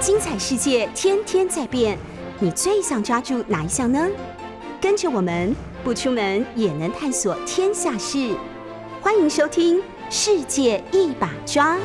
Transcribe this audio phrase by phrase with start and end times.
[0.00, 1.98] 精彩世界天天在变，
[2.38, 4.08] 你最想抓住哪一项呢？
[4.80, 8.34] 跟着我们不出门也能探索天下事，
[9.02, 9.76] 欢迎收听
[10.08, 11.76] 《世界一把抓》。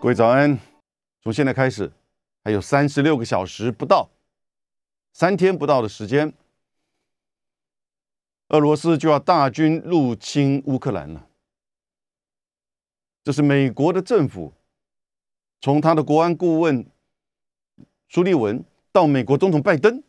[0.00, 0.58] 各位早安！
[1.22, 1.92] 从现在开始，
[2.42, 4.08] 还有三十六个小时不到，
[5.12, 6.32] 三天不到的时间，
[8.48, 11.26] 俄罗斯就要大军入侵乌克兰了。
[13.24, 14.52] 这是美国的政府，
[15.62, 16.86] 从他的国安顾问
[18.06, 20.02] 苏利文到美国总统拜登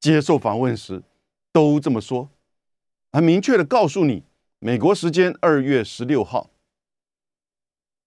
[0.00, 1.04] 接受访问时，
[1.52, 2.28] 都这么说，
[3.12, 4.24] 很明确的告诉你，
[4.58, 6.50] 美国时间二月十六号，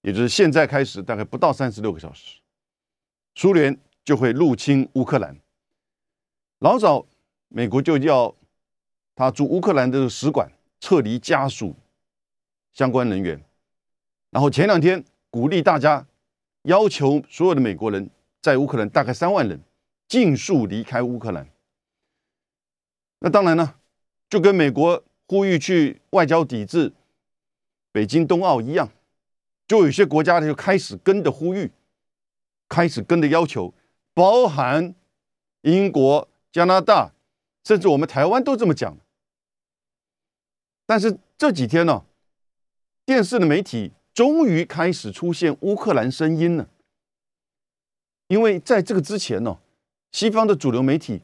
[0.02, 2.41] 也就是现在开始，大概不到三十六个小时，
[3.35, 5.40] 苏联就会入侵乌克兰。
[6.59, 7.07] 老早
[7.48, 8.35] 美国就要
[9.15, 11.73] 他驻乌克兰的使馆撤离家属
[12.73, 13.41] 相关人员。
[14.35, 16.05] 然后前两天鼓励大家，
[16.63, 18.10] 要求所有的美国人
[18.41, 19.57] 在乌克兰大概三万人
[20.10, 21.48] 尽速离开乌克兰。
[23.20, 23.76] 那当然呢，
[24.29, 26.91] 就跟美国呼吁去外交抵制
[27.93, 28.90] 北京冬奥一样，
[29.70, 31.71] 就有些国家就开始跟着呼吁，
[32.67, 33.73] 开始跟着要求，
[34.13, 34.93] 包含
[35.62, 37.13] 英国、加拿大，
[37.63, 38.98] 甚至我们台湾都这么讲。
[40.85, 42.04] 但是这几天呢，
[43.05, 43.93] 电视的媒体。
[44.16, 46.70] 终于开始出现乌克兰声音了，
[48.30, 49.60] 因为在这个之前呢，
[50.13, 51.22] 西方的主流媒体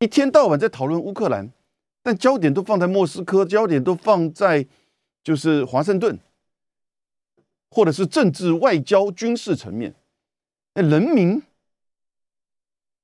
[0.00, 1.52] 一天到晚在讨论乌克兰，
[2.02, 4.66] 但焦点都放在莫斯科，焦点都放在
[5.22, 6.18] 就是华盛顿，
[7.70, 9.94] 或者是政治、外交、军事层面。
[10.74, 11.40] 哎，人民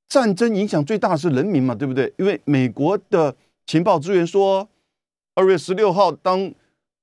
[0.08, 2.12] 战争影响最大是人民嘛，对不对？
[2.18, 4.68] 因为美国的情报资源说，
[5.34, 6.52] 二月十六号当。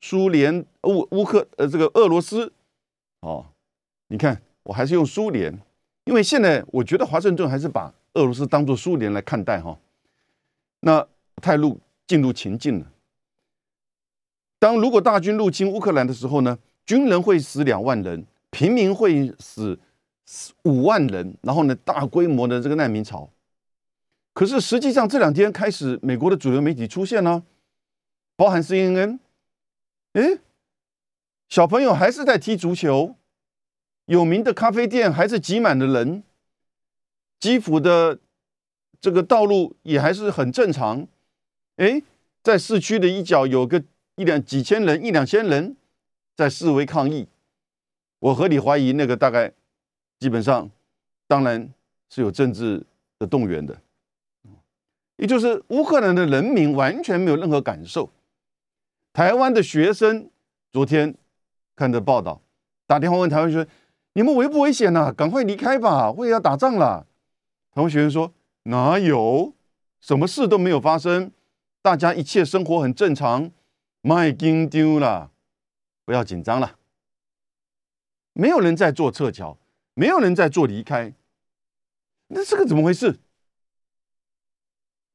[0.06, 2.52] 苏联、乌乌克呃，这个俄罗斯，
[3.22, 3.46] 哦，
[4.10, 5.58] 你看，我还是用苏联，
[6.04, 9.80] 因为现在我觉得华盛顿还是把俄罗斯当做苏联来看待哈。
[10.82, 11.08] 那
[11.38, 12.92] 太入进入情境了。
[14.60, 19.80] 当如果大军入侵乌克兰的时候呢，军人会死两万人，平民会死
[20.66, 23.30] 五万人，然后呢，大规模的这个难民潮。
[24.34, 27.42] 可是实际上这两天开始，美国的主流媒体出现了，
[28.36, 29.20] 包含 CNN。
[30.14, 30.40] 哎，
[31.50, 33.16] 小朋友还是在踢足球，
[34.06, 36.24] 有名的咖啡店还是挤满了人，
[37.40, 38.20] 基辅的
[39.02, 41.08] 这个道路也还是很正常。
[41.78, 42.04] 哎，
[42.44, 43.84] 在市区的一角有个
[44.16, 45.76] 一两几千人，一两千人
[46.36, 47.28] 在示威抗议。
[48.20, 49.52] 我合理怀疑那个大概
[50.20, 50.70] 基本上，
[51.28, 51.74] 当然
[52.10, 52.86] 是有政治
[53.18, 53.82] 的动员的，
[55.18, 58.10] 也就是乌克兰的人民完全没有任何感受。
[59.14, 60.32] 台湾的学生
[60.72, 61.16] 昨天
[61.76, 62.42] 看的报道，
[62.88, 63.68] 打电话问台湾学生
[64.14, 65.14] ：“你们危不危险呐？
[65.14, 67.06] 赶快离开吧，会要打仗了。”
[67.72, 69.54] 台湾学生说：“哪有？
[70.02, 71.32] 什么事都没有发生，
[71.84, 73.52] 大家一切生活很正常，
[74.02, 75.32] 麦金丢了，
[76.04, 76.80] 不要紧张了。
[78.34, 79.60] 没有人在做撤侨，
[79.94, 81.14] 没有人在做离开，
[82.30, 83.20] 那这个怎么回事？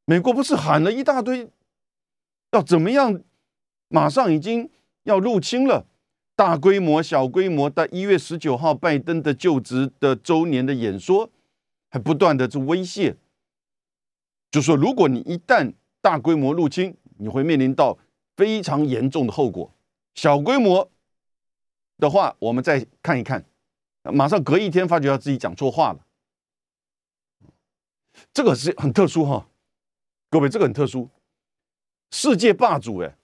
[0.05, 1.51] 美国不是喊了一大堆，
[2.53, 3.21] 要怎么样？”
[3.88, 4.71] 马上已经
[5.04, 5.87] 要入侵了，
[6.37, 7.69] 大规模、小规模。
[7.71, 11.31] 在一月十九号，拜登的就职的周年的演说，
[11.91, 13.16] 还不断的是威胁，
[14.50, 17.99] 就说如果你一旦大规模入侵，你会面临到
[18.37, 19.75] 非常严重的后果。
[20.15, 20.91] 小规模
[21.99, 23.44] 的话，我们再看一看。
[24.03, 26.06] 马上隔一天，发觉他自己讲错话了。
[28.32, 29.49] 这个是很特殊哈，
[30.31, 31.10] 各位，这个很特殊，
[32.10, 33.18] 世界霸主哎。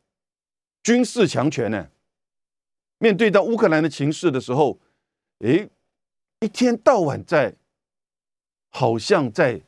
[0.84, 1.89] 军事强权呢？
[2.99, 4.78] 面对到乌克兰的情势的时候，
[5.39, 5.69] 诶，
[6.41, 7.55] 一天到晚在，
[8.69, 9.62] 好像在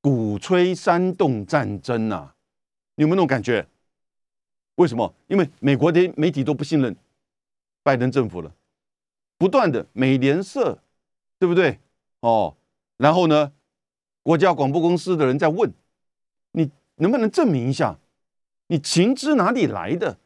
[0.00, 2.32] 鼓吹煽动战争呐，
[2.94, 3.66] 有没有那种感觉？
[4.76, 5.12] 为什么？
[5.26, 6.94] 因为美国的媒体都不信任
[7.82, 8.54] 拜登政府了，
[9.36, 10.78] 不断的美联社，
[11.38, 11.80] 对不对？
[12.20, 12.56] 哦，
[12.96, 13.52] 然后呢，
[14.22, 15.72] 国家广播公司的人在问，
[16.52, 17.98] 你能不能证明一下？
[18.68, 20.18] 你情知哪里来的？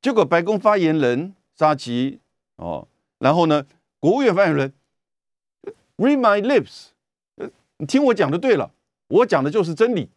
[0.00, 2.18] 结果白宫发言人沙奇
[2.56, 3.64] 哦，然后呢，
[4.00, 4.72] 国务院发言人
[5.96, 6.88] read my lips，
[7.76, 8.72] 你听我讲的对了，
[9.06, 10.10] 我讲的就是真理。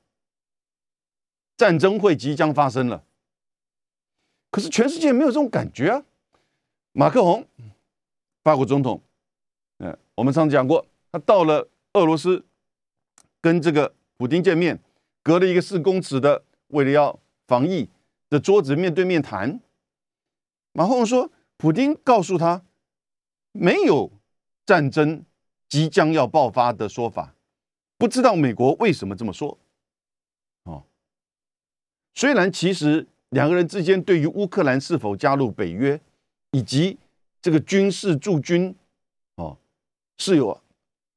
[1.55, 3.03] 战争会即将发生了，
[4.49, 6.03] 可是全世界没有这种感觉啊。
[6.93, 7.45] 马克宏，
[8.43, 9.01] 法国总统，
[9.77, 12.43] 嗯，我们上次讲过，他到了俄罗斯，
[13.39, 14.79] 跟这个普京见面，
[15.21, 17.19] 隔了一个四公尺的，为了要。
[17.47, 17.89] 防疫
[18.29, 19.59] 的桌子面对面谈，
[20.71, 22.63] 马后说：“普京告诉他，
[23.51, 24.11] 没有
[24.65, 25.23] 战争
[25.69, 27.35] 即将要爆发的说法。
[27.97, 29.57] 不知道美国为什么这么说？
[30.63, 30.83] 哦，
[32.13, 35.99] 虽然其实两个人之间对于乌克兰是否加入北约
[36.51, 36.97] 以及
[37.41, 38.75] 这个军事驻军，
[39.35, 39.57] 哦，
[40.17, 40.61] 是有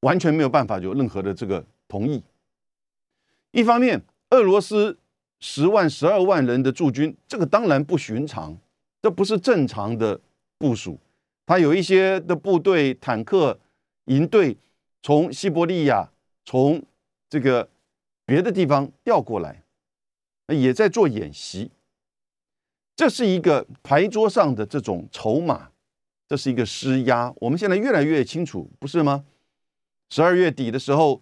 [0.01, 2.23] 完全没有办法有任何的这个同意。
[3.51, 4.97] 一方面，俄罗斯
[5.41, 8.57] 十万、十二万人的驻军，这个当然不寻常，
[9.03, 10.21] 这不是正常的
[10.59, 10.99] 部署。
[11.47, 13.59] 他有一些的部队、坦克、
[14.07, 14.57] 营队
[15.03, 16.11] 从西伯利亚。
[16.51, 16.83] 从
[17.29, 17.69] 这个
[18.25, 19.63] 别的地方调过来，
[20.47, 21.71] 也在做演习。
[22.97, 25.71] 这是一个牌桌上的这种筹码，
[26.27, 27.31] 这是一个施压。
[27.37, 29.27] 我们现在越来越清楚，不是吗？
[30.09, 31.21] 十二月底的时候，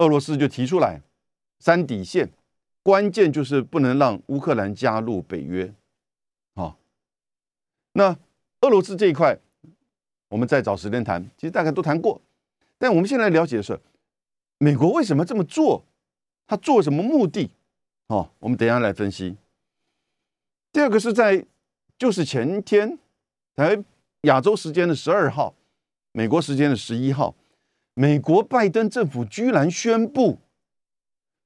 [0.00, 1.00] 俄罗斯就提出来
[1.58, 2.30] 三底线，
[2.82, 5.72] 关键就是不能让乌克兰加入北约。
[6.54, 6.76] 好，
[7.92, 8.16] 那
[8.62, 9.38] 俄罗斯这一块，
[10.28, 11.22] 我们再找时间谈。
[11.36, 12.20] 其实大概都谈过，
[12.78, 13.80] 但我们现在了解的是。
[14.58, 15.84] 美国为什么这么做？
[16.46, 17.50] 他做什么目的？
[18.06, 19.36] 哦，我们等下来分析。
[20.70, 21.44] 第二个是在
[21.98, 22.96] 就是前天，
[23.56, 23.82] 在
[24.22, 25.54] 亚洲时间的十二号，
[26.12, 27.34] 美国时间的十一号，
[27.94, 30.38] 美国拜登政府居然宣布，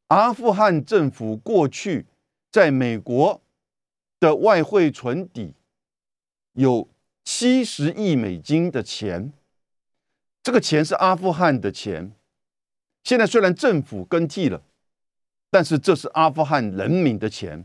[0.08, 2.06] 阿富汗政府过去
[2.50, 3.42] 在美国
[4.20, 5.54] 的外汇存底
[6.52, 6.88] 有
[7.24, 9.32] 七十亿美金的钱，
[10.42, 12.12] 这个钱是阿富汗的钱。
[13.02, 14.62] 现在虽然政府更替了，
[15.50, 17.64] 但是这是阿富汗人民的钱。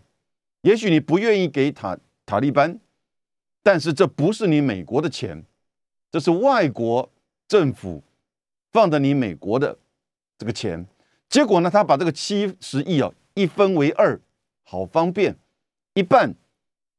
[0.61, 2.79] 也许你不愿意给塔塔利班，
[3.63, 5.45] 但是这不是你美国的钱，
[6.11, 7.11] 这是外国
[7.47, 8.03] 政府
[8.71, 9.77] 放在你美国的
[10.37, 10.87] 这个钱。
[11.31, 14.19] 结果呢，他把这个七十亿啊一分为二，
[14.63, 15.37] 好方便，
[15.93, 16.35] 一半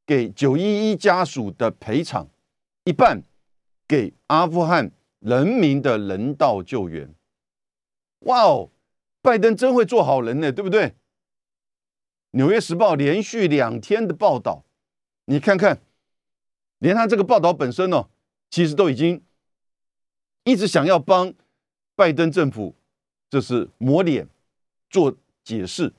[0.06, 2.26] 给九一一家属的赔偿，
[2.84, 3.23] 一半
[3.87, 4.90] 给阿富汗
[5.20, 7.14] 人民的人道救援。
[8.20, 8.70] 哇哦，
[9.20, 10.87] 拜登真会做好人呢，对不对？
[12.31, 14.64] 《纽约时报》连续两天的报道，
[15.26, 15.82] 你看看，
[16.78, 18.08] 连他这个报道本身呢，
[18.49, 19.23] 其实都已经
[20.44, 21.35] 一直想要帮
[21.94, 22.75] 拜登政府，
[23.32, 24.29] 这是抹脸
[24.90, 25.90] 做解释。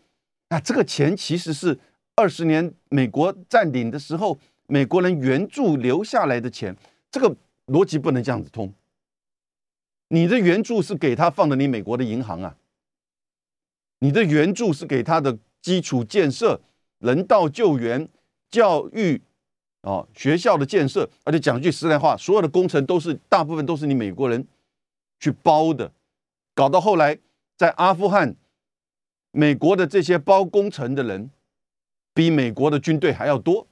[0.50, 1.80] 啊，这个钱其实是
[2.16, 4.38] 二十年美国占领的时候，
[4.68, 6.78] 美国人援助留下来的钱，
[7.10, 7.36] 这个
[7.66, 8.72] 逻辑不能这样子通。
[10.10, 12.56] 你的援助是给他放的你美国的银行啊，
[13.98, 16.62] 你的援助是给他的基础建设、
[17.00, 18.08] 人道救援、
[18.52, 19.20] 教育
[19.82, 24.46] 啊、学校的建设，而且讲句实在话，所有的工程都是大部分都是你美国人
[25.20, 25.92] 去包的，
[26.54, 27.20] 搞到后来
[27.58, 28.36] 在阿富汗，
[29.32, 31.30] 美国的这些包工程的人
[32.14, 33.68] 比美国的军队还要多，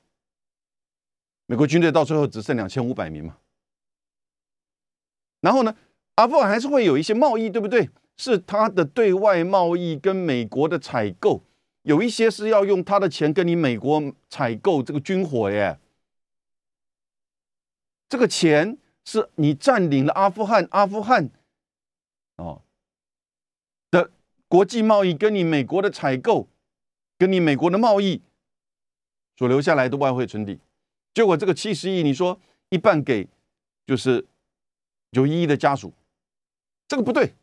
[1.46, 3.38] 美国军队到最后只剩两千五百名嘛，
[5.42, 5.76] 然后呢？
[6.16, 7.90] 阿富汗还是会有一些贸易，对不对？
[8.18, 11.42] 是他的对外贸易跟美国的采购，
[11.84, 15.80] 有一些是要用他的钱跟你美国采购这个军火耶。
[18.08, 21.32] 这个钱是你占领了阿富汗，阿富汗
[22.36, 22.62] 哦
[24.52, 26.50] 国际贸易跟你美国的采购，
[27.18, 28.22] 跟你美国的贸易
[29.38, 30.60] 所留下来的外汇存底，
[31.14, 33.30] 结果这个七十亿，你说一半给
[33.88, 34.28] 就是
[35.14, 35.94] 九一一的家属。
[36.86, 37.34] 这个不对，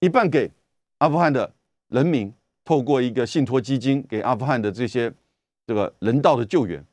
[0.00, 0.50] 一半给
[0.98, 1.54] 阿富汗的
[1.90, 5.14] 人民，透过一个信托基金给阿富汗的这些
[5.64, 6.84] 这个人道的救援，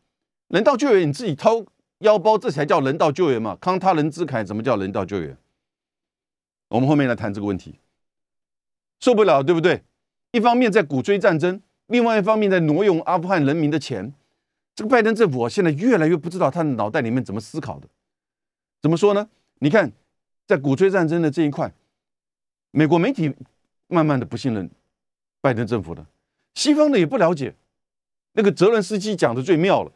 [0.50, 1.66] 人道救援你自己掏
[2.02, 3.58] 腰包，这才叫人道救援嘛？
[3.60, 5.36] 慷他人之慨，怎么叫人道救援？
[6.68, 7.80] 我们后面来谈这个问题，
[9.00, 9.84] 受不了，对不对？
[10.32, 14.13] 一方面在鼓吹战争，另外一方面在挪用阿富汗人民的钱，
[14.75, 17.88] 这个拜登政府现在越来越不知道他的脑袋里面怎么思考的。
[18.82, 19.30] 怎么说呢？
[19.60, 19.92] 你看。
[20.48, 21.74] 在鼓吹战争的这一块，
[22.72, 23.36] 美国媒体
[23.88, 24.72] 慢慢的不信任
[25.42, 26.06] 拜登政府的，
[26.56, 27.54] 西方的也不了解。
[28.32, 29.92] 那个泽伦斯基讲的最妙了，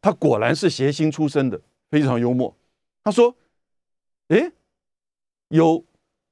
[0.00, 2.56] 他果然是谐星出身的，非常幽默。
[3.04, 3.36] 他说
[4.32, 4.50] ：“哎，
[5.48, 5.84] 有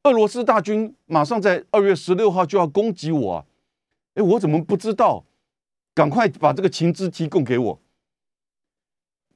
[0.04, 3.44] 俄罗斯大军马上在二月十六号就要攻击我啊！
[4.14, 5.24] 哎，我怎么不知道？
[5.94, 7.80] 赶快把这个情资提供给我。”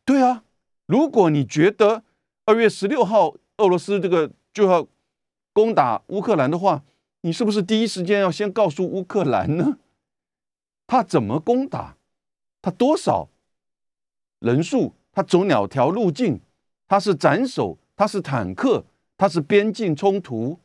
[0.06, 0.44] 对啊，
[0.87, 2.02] 如果你觉得
[2.47, 4.87] 二月十六号，俄罗斯这个就要
[5.52, 6.83] 攻打乌克兰的话，
[7.21, 9.78] 你是不是第一时间要先告诉乌克兰呢？
[10.87, 11.97] 他怎么攻打？
[12.62, 13.28] 他多少
[14.38, 14.94] 人数？
[15.12, 16.40] 他走哪条路径？
[16.88, 17.78] 他是斩首？
[17.94, 18.85] 他是坦克？
[19.16, 20.59] 他是边境冲突？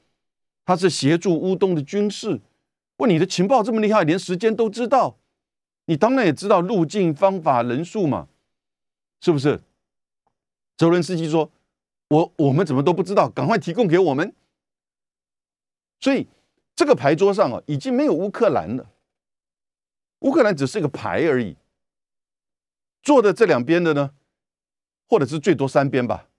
[0.66, 2.42] 他是协助乌东的军事？
[2.98, 5.18] 问你的情报这么厉害，连时间都知道，
[5.86, 8.28] 你当然也知道路径、方法、人数嘛？
[9.22, 9.62] 是不是？
[10.78, 11.52] 泽伦斯基说。
[12.12, 13.30] 我我们怎么都不知道？
[13.30, 14.34] 赶快提供给我们。
[16.00, 16.28] 所以
[16.76, 18.90] 这个牌桌上啊，已经没有乌克兰了，
[20.22, 21.56] 乌克兰只是一个牌而已。
[23.04, 24.16] 坐的这两边的呢，
[25.08, 26.30] 或者是最多三边吧，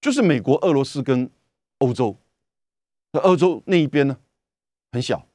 [0.00, 1.28] 就是美国、俄罗斯跟
[1.80, 2.16] 欧洲。
[3.12, 4.16] 那欧洲那一边呢，
[4.92, 5.26] 很小。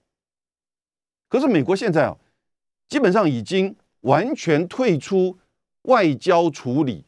[1.27, 2.17] 可是美国现在啊，
[2.87, 5.37] 基本上已经完全退出
[5.83, 7.05] 外交处理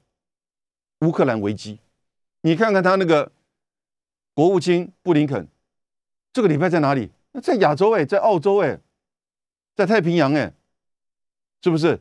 [1.00, 1.80] 乌克兰危机。
[2.42, 3.32] 你看看他那个
[4.34, 5.48] 国务卿布林肯，
[6.34, 7.12] 这个礼拜在哪里？
[7.42, 8.80] 在亚洲哎，在澳洲哎，
[9.76, 10.54] 在太平洋哎，
[11.62, 12.00] 是不是？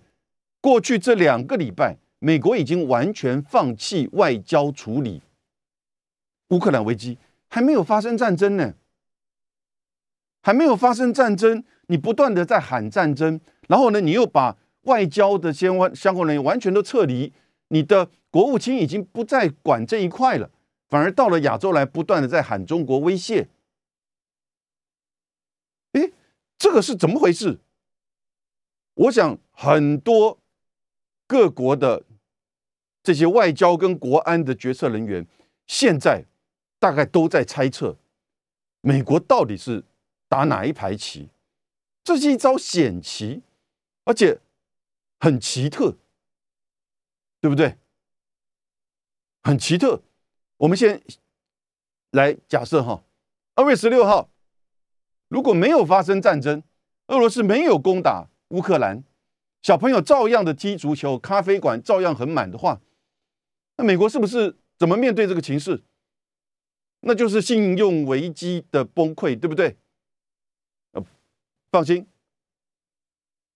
[0.61, 5.23] 过去这两个礼拜，美国已经完全放弃外交处理
[6.49, 7.19] 乌克兰危机，
[7.57, 8.75] 还没有发生战争呢，
[10.43, 17.33] 还没有发生战争，你不断的在喊战争，然后呢，你又把外交的相关相关人员完全都撤离，
[17.69, 20.51] 你的国务卿已经不再管这一块了，
[20.91, 23.49] 反而到了亚洲来，不断的在喊中国威胁。
[25.93, 26.13] 诶，
[26.59, 27.59] 这个是怎么回事？
[28.97, 30.39] 我想很多。
[31.27, 32.05] 各国的
[33.03, 35.27] 这些外交跟国安的决策人员，
[35.67, 36.27] 现在
[36.79, 37.97] 大概都在猜测，
[38.81, 39.85] 美国到底是
[40.29, 41.31] 打哪一排棋？
[42.05, 43.43] 这是一招险棋，
[44.05, 44.39] 而且
[45.19, 45.97] 很奇特，
[47.41, 47.77] 对不对？
[49.43, 50.03] 很奇特。
[50.59, 51.03] 我们先
[52.11, 53.03] 来假设哈，
[53.55, 54.31] 二月十六号
[55.29, 56.63] 如果没有发生战争，
[57.09, 59.03] 俄罗斯没有攻打乌克兰。
[59.63, 62.81] 小朋友照样的踢足球，咖啡馆照样很满的话，
[63.77, 65.83] 那美国是不是怎么面对这个情势？
[67.01, 69.77] 那就是信用危机的崩溃，对不对？
[70.93, 71.05] 呃，
[71.71, 72.03] 放心，《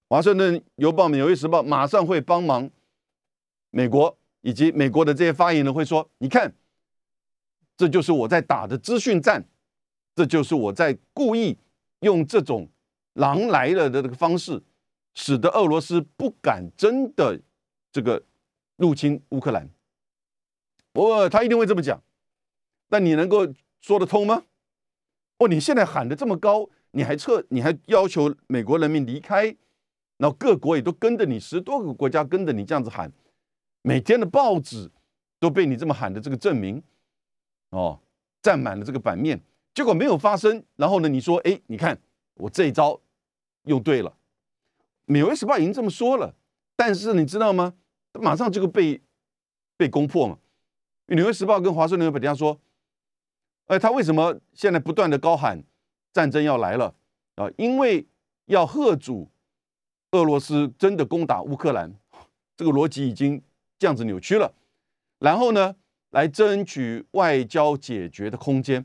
[0.09, 2.71] 华盛顿邮报》《纽约时报》马上会帮忙
[3.71, 6.55] 美国以及美国的这些发言人会说：“你看，
[7.77, 9.45] 这就是我在打的资讯战，
[10.15, 11.57] 这就是我在故意
[12.01, 12.69] 用这种
[13.15, 14.63] 狼来了的这个方式。”
[15.13, 17.39] 使得俄罗斯不敢真的
[17.91, 18.23] 这个
[18.77, 19.69] 入侵乌克兰，
[20.93, 22.01] 不，他一定会这么讲。
[22.91, 23.47] 但你能够
[23.81, 24.43] 说得通吗？
[25.39, 29.45] 哦，你现在喊的这么高，你还撤，你还要求美国人民离开，
[30.19, 33.11] 然后各国也都跟着你，十多个国家跟着你这样子喊，
[33.81, 34.91] 每天的报纸
[35.39, 36.83] 都被你这么喊的这个证明，
[37.71, 37.99] 哦，
[38.43, 39.41] 占满了这个版面，
[39.73, 40.63] 结果没有发生。
[40.77, 41.99] 然后呢，你说，哎，你看
[42.35, 43.01] 我这一招
[43.65, 44.11] 用对了。
[45.13, 46.35] 《纽约时报》已经这么说了，
[46.77, 47.75] 但是你知道吗？
[48.21, 49.01] 马上就被
[49.77, 50.39] 被攻破嘛。
[51.15, 52.61] 《纽约时报》跟《华盛顿邮报》底下说
[53.71, 55.62] ：“哎，他为什么现在不断的高喊
[56.12, 56.93] 战争要来了
[57.37, 57.49] 啊？
[57.57, 58.05] 因为
[58.47, 59.29] 要贺阻
[60.11, 61.95] 俄罗斯真的攻打乌克兰，
[62.57, 63.41] 这个逻辑已经
[63.79, 64.53] 这样子扭曲了。
[65.21, 65.77] 然后呢，
[66.11, 68.85] 来争取外交解决的空间。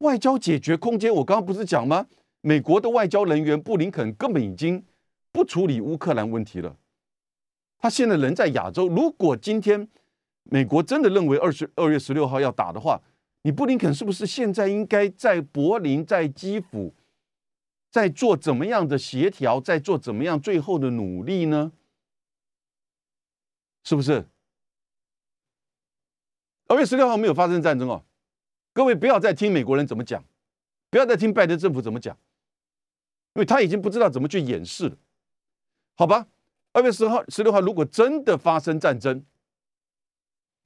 [0.00, 2.06] 外交解决空间，我刚刚不是讲吗？
[2.42, 4.84] 美国的外交人员布林肯根本已经。”
[5.32, 6.74] 不处理乌克兰问题了，
[7.78, 8.88] 他现在人在亚洲。
[8.88, 9.86] 如果今天
[10.44, 12.98] 美国真的认为二十二月十六号要打的话，
[13.46, 16.92] 你布林肯是不是现在应该在柏林、在基辅，
[17.92, 21.70] 在做怎么样的协调，在做怎么样最后的努力呢？
[23.84, 24.26] 是不是？
[26.66, 28.04] 二月十六号没有发生战争哦，
[28.72, 30.24] 各位不要再听美国人怎么讲，
[30.90, 32.18] 不要再听拜登政府怎么讲，
[33.34, 34.96] 因为他已经不知道怎么去掩饰了。
[35.94, 36.26] 好吧，
[36.72, 39.24] 二月十号、十六号，如果真的发生战争，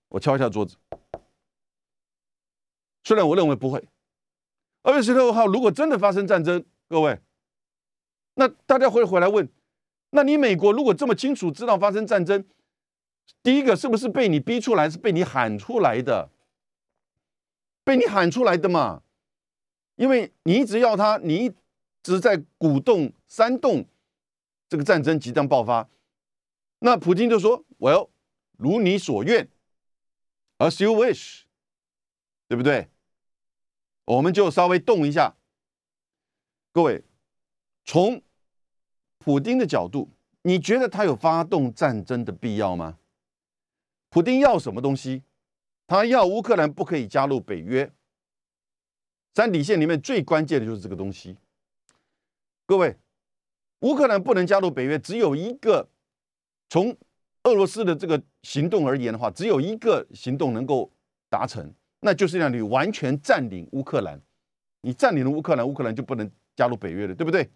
[0.08, 0.78] 我敲一下桌子。
[3.04, 3.88] 虽然我认为不会，
[4.82, 7.18] 二月十六号如果真的发生战争，各位，
[8.34, 9.48] 那大家会回来问：
[10.10, 12.44] 那你美国如果这么清楚知道发生战争，
[13.42, 16.30] 第一个是不是被你逼出来，是被你喊出来的？
[17.84, 19.02] 被你喊出来的嘛？
[19.96, 21.52] 因为你一直要他，你一
[22.02, 23.86] 直在鼓动、煽动。
[24.68, 25.88] 这个战争即将爆发，
[26.78, 28.08] 那普京就说：“我要
[28.56, 29.48] 如你所愿
[30.58, 31.42] ，as you wish，
[32.50, 32.88] 对不对？”
[34.06, 35.36] 我们就稍微动一下，
[36.72, 37.04] 各位，
[37.84, 38.20] 从
[39.18, 40.10] 普京的角度，
[40.42, 42.98] 你觉得他有发动战争的必要吗？
[44.08, 45.22] 普京要什么东西？
[45.86, 47.92] 他要乌克兰不可以加入北约，
[49.34, 51.36] 三底线里面最关键的就是这个东西，
[52.66, 52.96] 各位。
[53.82, 55.88] 乌克兰不能加入北约，只有一个。
[56.68, 56.96] 从
[57.44, 60.92] 俄罗斯的这个行动而言的话，只有一个行动能够
[61.28, 64.20] 达成，那就是让你完全占领乌克兰。
[64.82, 67.50] 你占领了乌克兰，乌克兰就不能加入北约了，对不对？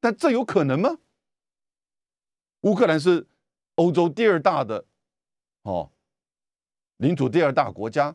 [0.00, 0.98] 但这有可能吗？
[2.60, 3.26] 乌克兰是
[3.74, 4.84] 欧洲第二大的
[5.62, 5.90] 哦，
[6.98, 8.14] 领土第二大国家，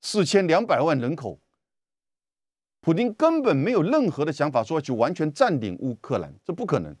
[0.00, 1.40] 四千两百万人口，
[2.80, 6.96] 普京根本没有任何的想法说要去完全占领乌克兰，这不可能。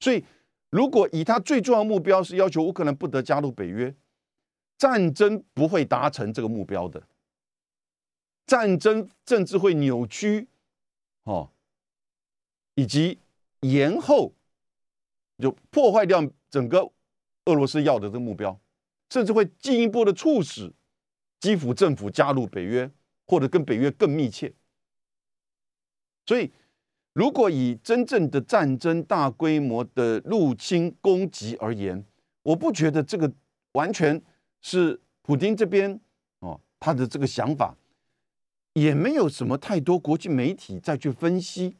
[0.00, 0.24] 所以，
[0.70, 3.94] 如果以他最重要目标是要求乌克兰不得加入北约，
[4.78, 7.02] 战争不会达成这个目标的。
[8.46, 10.48] 战争甚至会扭曲，
[11.24, 11.50] 哦，
[12.76, 13.18] 以及
[13.60, 14.32] 延后，
[15.38, 16.90] 就破坏掉整个
[17.44, 18.58] 俄罗斯要的这个目标，
[19.10, 20.72] 甚至会进一步的促使
[21.40, 22.90] 基辅政府加入北约，
[23.26, 24.54] 或者跟北约更密切。
[26.24, 26.50] 所以，
[27.12, 32.02] 如果以真正的战争、大规模的入侵攻击而言，
[32.42, 33.30] 我不觉得这个
[33.72, 34.22] 完全
[34.60, 36.00] 是普京这边
[36.40, 37.76] 哦他的这个想法。
[38.74, 41.76] 也没有什么太多国际媒体再去分析，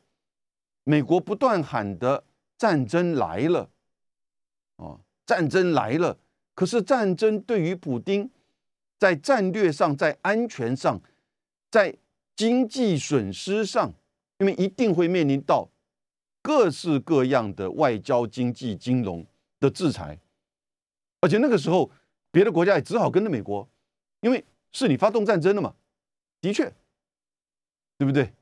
[0.83, 2.25] 美国不断喊的
[2.57, 3.71] 战争来了，
[4.77, 6.19] 哦，战争来了。
[6.57, 8.29] 可是战争对于普京，
[8.99, 11.01] 在战略上、在安全上、
[11.71, 11.95] 在
[12.35, 13.93] 经济损失上，
[14.39, 15.69] 因为一定会面临到
[16.43, 19.25] 各式各样的外交、经济、金融
[19.61, 20.19] 的制裁，
[21.21, 21.89] 而且那个时候
[22.31, 23.69] 别的国家也只好跟着美国，
[24.21, 25.75] 因为是你发动战争的嘛，
[26.41, 26.73] 的确。
[28.01, 28.33] 对不对？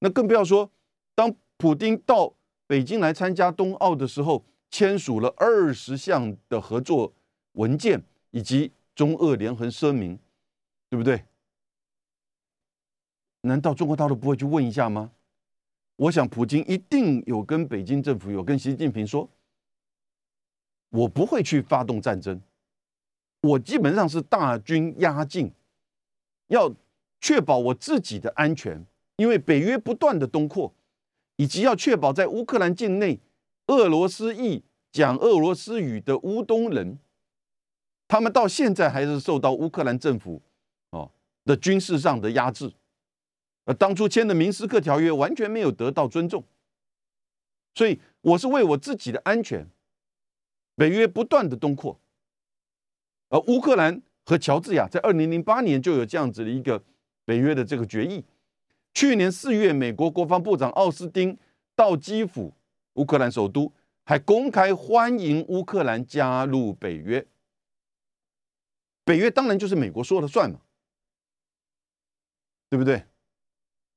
[0.00, 0.70] 那更不要说，
[1.14, 2.34] 当普京到
[2.66, 7.14] 北京来参加冬奥的时候，签署了二十项的合作
[7.52, 10.18] 文件以及中俄联合声明，
[10.90, 11.24] 对不对？
[13.40, 15.10] 难道中国大陆不会去问一下吗？
[15.96, 19.26] 我想，普京一定有跟北京政府有跟习近平说，
[20.90, 22.40] 我不会去发动战争，
[23.42, 25.52] 我基本上是大军压境，
[26.48, 26.74] 要。
[27.20, 30.72] 确保我自己的安全，因为北约不断的东扩，
[31.34, 33.18] 以及要确保在乌克兰境内，
[33.66, 36.96] 俄罗斯裔讲俄罗斯语的乌东人，
[38.06, 40.40] 他们到现在还是受到乌克兰政府
[40.90, 41.10] 哦
[41.44, 42.72] 的军事上的压制，
[43.64, 46.44] 而当初签的明斯克条约完全没有得到尊重，
[47.74, 49.66] 所以我是为我自己的安全，
[50.78, 51.98] 北约不断的东扩，
[53.30, 56.82] 而乌克兰和乔治亚在二零零八年就有这样子的一个。
[57.24, 58.24] 北约的这个决议，
[58.94, 61.36] 去年四月，美国国防部长奥斯汀
[61.76, 62.54] 到基辅，
[62.94, 63.70] 乌克兰首都，
[64.06, 67.26] 还公开欢迎乌克兰加入北约。
[69.04, 70.60] 北约当然就是美国说了算嘛，
[72.70, 73.04] 对不对？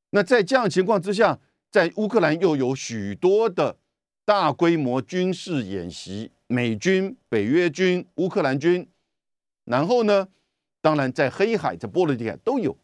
[0.09, 1.39] 那在这样情况之下，
[1.69, 3.77] 在乌克兰又有许多的
[4.31, 8.89] 大规模军事演习，美军、北约军、乌克兰军，
[9.65, 10.29] 然后呢，
[10.79, 12.77] 当然在黑海、在波罗的海都有。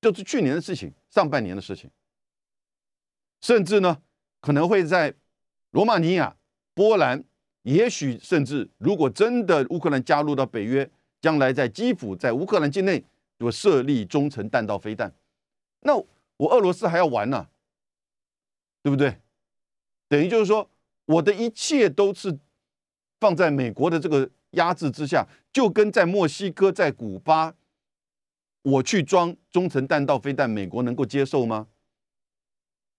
[0.00, 1.90] 就是去年的事情，上半年的事情，
[3.40, 4.00] 甚至呢，
[4.40, 5.12] 可能会在
[5.72, 6.36] 罗马尼亚、
[6.72, 7.24] 波兰，
[7.62, 10.88] 也许甚至如果真的乌克兰加入到北约，
[11.20, 13.04] 将来在基辅、在乌克兰境内
[13.40, 15.12] 就设立中程弹道飞弹，
[15.80, 17.48] 那我俄罗斯还要玩呢，
[18.84, 19.18] 对不对？
[20.10, 20.68] 等于就是说，
[21.06, 22.36] 我的一切都是
[23.20, 27.54] 放在美国的这个压制之下，就跟在墨西哥、在古巴。
[28.62, 31.68] 我去装中程弹道飞弹，美国能够接受吗？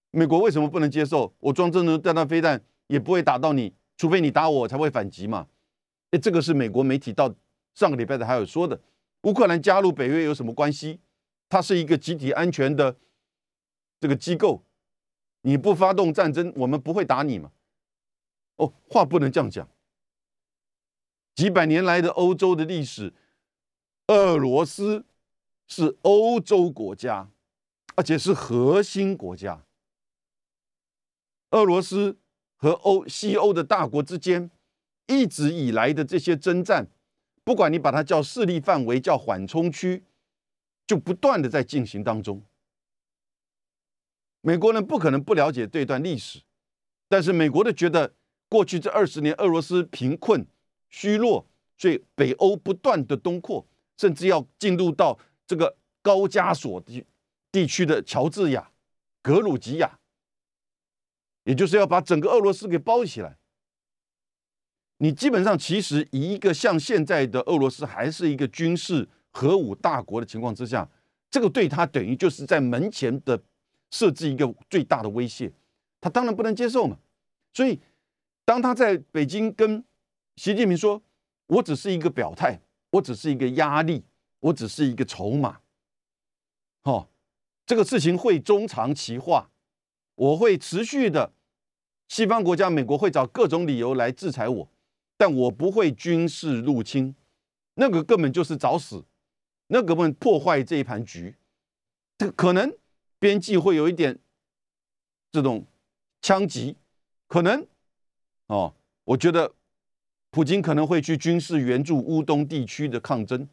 [0.10, 1.36] 美国为什么不能接受？
[1.40, 5.48] 我装中程弹道飞弹也不会打到你，除非你打我才会反击嘛？
[6.12, 7.36] 哎，这个是美国媒体到
[7.76, 8.82] 上个礼拜的还有说的。
[9.24, 11.00] 乌克兰加入北约有什么关系？
[11.48, 12.96] 它是一个集体安全的
[14.00, 14.64] 这个机构，
[15.42, 17.52] 你不发动战争，我们不会打你嘛？
[18.58, 19.68] 哦，话不能这样讲。
[21.36, 23.14] 几百年来的欧洲的历史，
[24.08, 25.06] 俄罗斯。
[25.68, 27.30] 是欧洲国家，
[27.96, 29.64] 而且是核心国家。
[31.52, 32.18] 俄罗斯
[32.58, 34.52] 和欧西欧的大国之间，
[35.08, 36.88] 一直以来的这些征战，
[37.46, 40.04] 不管你把它叫势力范围、叫缓冲区，
[40.86, 42.44] 就不断的在进行当中。
[44.42, 46.42] 美国人不可能不了解这段历史，
[47.08, 48.14] 但是美国的觉得，
[48.50, 50.46] 过去这二十年，俄罗斯贫困、
[50.90, 55.20] 虚弱，所以北欧不断的东扩，甚至要进入到。
[55.48, 57.06] 这个高加索地
[57.52, 58.72] 地区的乔治亚、
[59.22, 60.00] 格鲁吉亚，
[61.44, 63.38] 也就是要把整个俄罗斯给包起来。
[65.00, 70.90] 你基本上其实以一个像现在的俄罗斯还是一个军事核武大国的情况之下，
[71.30, 73.44] 这个对他等于就是在门前的
[73.92, 75.54] 设置一个最大的威胁，
[76.00, 76.98] 他当然不能接受嘛。
[77.54, 77.80] 所以
[78.44, 79.84] 当他在北京跟
[80.36, 81.00] 习近平说
[81.46, 84.04] ：“我只是一个表态，我只是一个压力。”
[84.42, 85.60] 我只是一个筹码，
[86.82, 87.08] 哦，
[87.64, 89.52] 这个事情会中长期化，
[90.16, 91.32] 我会持续的，
[92.08, 94.72] 西方国家、美国会找各种理由来制裁我，
[95.16, 97.16] 但我不会军事入侵，
[97.76, 99.06] 那个根本就是找死，
[99.68, 101.36] 那个根本破坏这一盘局。
[102.18, 102.76] 这个可能
[103.22, 104.18] 边际会有一点
[105.32, 105.64] 这种
[106.24, 106.76] 枪击，
[107.28, 107.68] 可能
[108.48, 109.54] 哦，我觉得
[110.32, 113.48] 普京可能会去军事援助乌东地区的抗争。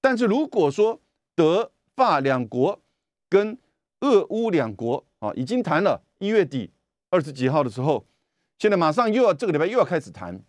[0.00, 1.00] 但是如果说
[1.34, 2.80] 德法两国
[3.28, 3.58] 跟
[4.02, 6.70] 俄乌两国啊已经谈了，一月底
[7.10, 8.06] 二十几号的时候，
[8.60, 10.40] 现在马上又要这个礼拜又要开始谈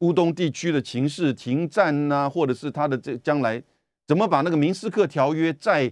[0.00, 3.62] 乌东地区的情势停战呐，或者是他的这将来
[4.06, 5.90] 怎么把那个明斯克条约再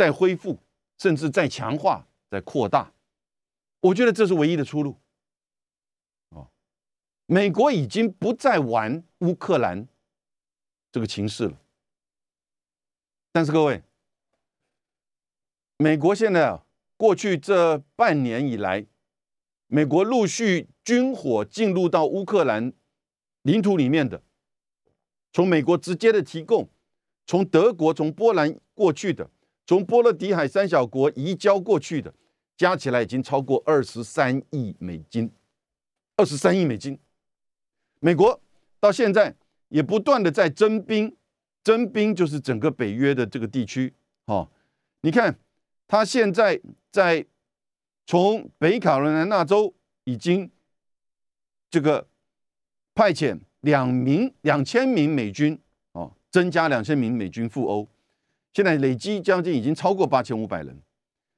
[0.00, 0.58] 再恢复，
[0.96, 2.90] 甚至再强化、再扩大，
[3.80, 4.96] 我觉得这是唯一的出路。
[6.30, 6.48] 哦，
[7.26, 9.86] 美国已经不再玩乌克兰
[10.90, 11.60] 这个情势了。
[13.30, 13.82] 但是各位，
[15.76, 16.64] 美国现在啊，
[16.96, 18.86] 过去这半年以来，
[19.66, 22.72] 美国陆续军火进入到乌克兰
[23.42, 24.22] 领土里面的，
[25.30, 26.70] 从美国直接的提供，
[27.26, 29.28] 从德国、从波兰过去的，
[29.70, 32.12] 从波罗的海三小国移交过去的，
[32.56, 35.30] 加起来已经超过二十三亿美金，
[36.16, 36.98] 二十三亿美金。
[38.00, 38.40] 美国
[38.80, 39.32] 到现在
[39.68, 41.16] 也不断的在征兵。
[41.62, 44.50] 征兵就是整个北约的这个地区，哦，
[45.02, 45.38] 你看
[45.86, 47.24] 他现在在
[48.06, 50.50] 从北卡罗来纳州已经
[51.70, 52.08] 这个
[52.92, 55.56] 派遣两名两千名美军，
[55.92, 57.86] 哦，增加两千名美军赴欧，
[58.52, 60.80] 现在累积将近已经超过八千五百人，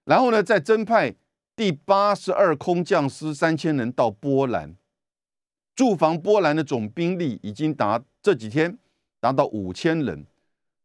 [0.05, 1.15] 然后呢，再增派
[1.55, 4.77] 第八十二空降师三千人到波兰，
[5.75, 8.79] 驻防波兰的总兵力已经达这几天。
[9.21, 10.27] 达到五千人，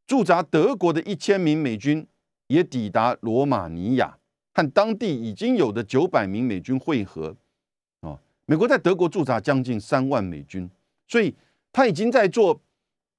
[0.05, 2.05] 驻扎德国的一千名美军
[2.49, 4.19] 也抵达罗马尼亚，
[4.53, 7.35] 和当地已经有的九百名美军会合。
[8.01, 10.69] 啊，美国在德国驻扎将近三万美军，
[11.07, 11.33] 所以
[11.73, 12.61] 他已经在做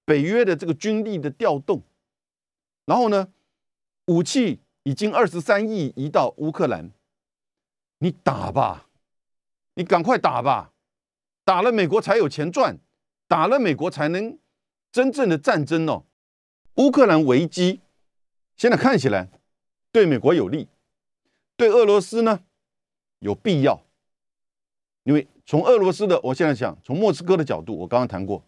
[0.04, 1.82] 北约的这个军力的调动。
[2.88, 3.28] 然后呢，
[4.06, 6.90] 武器已经二十三亿移到乌克兰，
[7.98, 8.88] 你打吧，
[9.74, 10.72] 你赶快打吧，
[11.44, 12.78] 打了美国才有钱赚，
[13.26, 14.38] 打了美国才能。
[14.90, 16.06] 真正的战争哦，
[16.76, 17.82] 乌克兰危机
[18.56, 19.28] 现在看起来
[19.92, 20.66] 对美国有利，
[21.58, 22.40] 对俄罗斯呢
[23.18, 23.84] 有必要，
[25.02, 28.42] 因为从俄罗斯的，我现在想从莫斯科的角度，我刚刚谈过，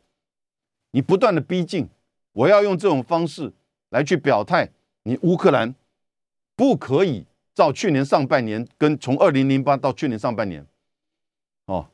[0.92, 1.86] 你不断的逼近，
[2.32, 3.52] 我要用这种方式
[3.90, 4.70] 来去表态，
[5.04, 5.74] 你乌克兰
[6.56, 10.66] 不可以照去年上半年跟从二零零八到去年上半年，
[11.66, 11.88] 哦，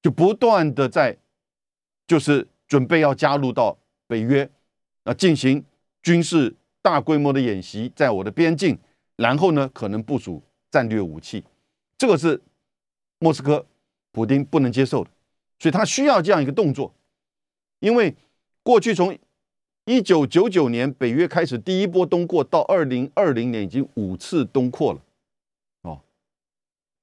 [0.00, 1.18] 就不断的在
[2.06, 2.46] 就是。
[2.68, 4.48] 准备要加入到北约，
[5.04, 5.62] 啊，进行
[6.02, 8.78] 军事大规模的演习，在我的边境，
[9.16, 11.44] 然后呢，可能部署战略武器，
[11.98, 12.40] 这个是
[13.18, 13.66] 莫斯科
[14.10, 15.10] 普京不能接受的，
[15.58, 16.94] 所以他需要这样一个动作，
[17.80, 18.16] 因为
[18.62, 19.18] 过去从
[19.84, 25.00] 一九九九年北约开始第一波东扩到二零二零年已经五次东扩了，
[25.82, 26.00] 哦，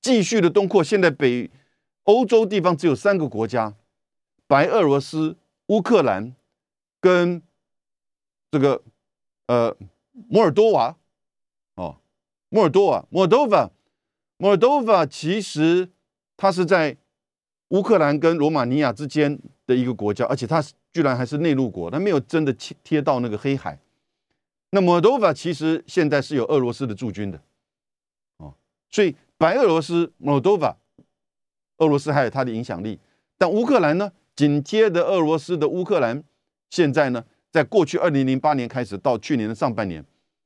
[0.02, 1.50] 继续的东扩，现在北
[2.04, 3.74] 欧洲地方只有三个国家，
[4.48, 5.36] 白俄罗斯。
[5.70, 6.34] 乌克兰
[7.00, 7.44] 跟
[8.50, 8.82] 这个
[9.46, 9.78] 呃
[10.28, 10.98] 摩尔多瓦
[11.76, 11.98] 哦，
[12.50, 15.90] 摩尔多瓦 （Moldova），Moldova 其实
[16.36, 16.98] 它是在
[17.68, 19.40] 乌克兰跟罗马尼亚之间
[19.70, 20.60] 的一个国家，而且它
[20.92, 23.78] 居然还是内陆国，它没有真的贴贴到那个黑海。
[24.72, 27.40] 那 Moldova 其实现在是有俄罗斯的驻军的
[28.38, 28.56] 哦，
[28.90, 30.76] 所以白俄罗斯 （Moldova）
[31.78, 33.00] 俄罗斯还有它的影响力，
[33.38, 34.12] 但乌克兰呢？
[34.36, 36.24] 紧接着俄罗斯的乌克兰，
[36.70, 40.04] 现在呢，在过去二零零八年开始到去年的上半年，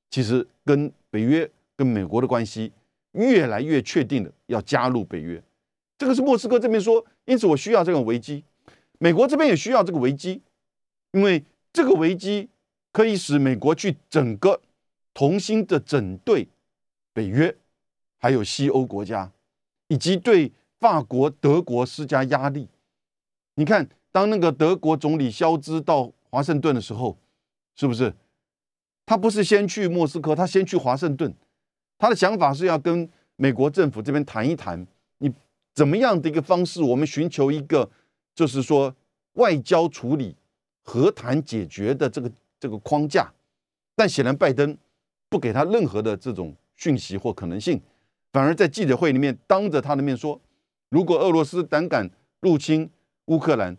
[0.10, 2.72] 其实跟北约、跟美国的关系
[3.12, 5.42] 越来越确定的要加入北约。
[5.96, 8.44] 这个是莫斯科这边说，因此我需要这个危机，
[9.04, 10.42] 美国这边也需要这个危机，
[11.12, 12.48] 因为这个危机
[12.94, 14.62] 可以使美国去整个
[15.13, 16.48] 同心的整队
[17.12, 17.54] 北约，
[18.18, 19.30] 还有西欧国家，
[19.89, 22.70] 以及对法国、德国施加压力。
[23.56, 27.18] 你看，当那个德国总理肖兹到华盛顿的时候，
[27.76, 28.13] 是不是？
[29.06, 31.36] 他不是先去莫斯科，他先去华盛顿。
[31.98, 34.88] 他的想法是要跟美国政府这边谈一谈，
[35.18, 35.30] 你
[35.74, 37.92] 怎么样的一个方式，我们寻求一个，
[38.34, 38.96] 就是说
[39.34, 40.36] 外交处理、
[40.82, 43.32] 和谈解决的这个这个框架。
[43.96, 44.78] 但显然拜登
[45.30, 47.82] 不给他任何的这种讯息或可能性，
[48.32, 50.41] 反而在记者会里面当着他的面说，
[50.89, 52.89] 如果俄罗斯胆敢入侵。
[53.28, 53.78] 乌克兰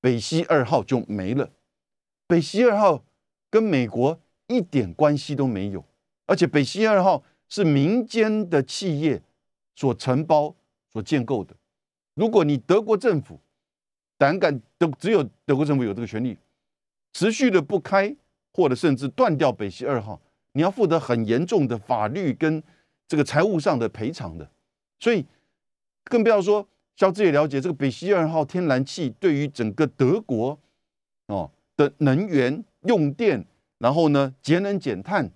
[0.00, 1.50] 北溪二号就没了，
[2.28, 3.02] 北溪二号
[3.50, 5.84] 跟美国一点关系都没有，
[6.26, 9.20] 而且北溪二号是民间的企业
[9.74, 10.54] 所承包、
[10.92, 11.56] 所建构的。
[12.14, 13.40] 如果你德国政府
[14.24, 16.38] 胆敢，都只有德国政府有这个权利，
[17.12, 18.16] 持续的不开
[18.54, 20.18] 或者甚至断掉北溪二号，
[20.52, 22.62] 你要负责很严重的法律跟
[23.06, 24.48] 这个财务上的赔偿的。
[24.98, 25.26] 所以
[26.04, 30.58] 更不要说，肖志也了解这个北溪二号天然气对于整个德国
[31.26, 33.44] 哦的能源用电，
[33.76, 35.30] 然后呢节能减碳，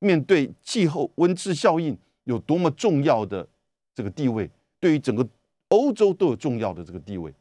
[0.00, 3.46] 面对气候温室效应有多么重要的
[3.94, 5.24] 这个地位，对于整个
[5.68, 7.32] 欧洲都有重要的这个地位。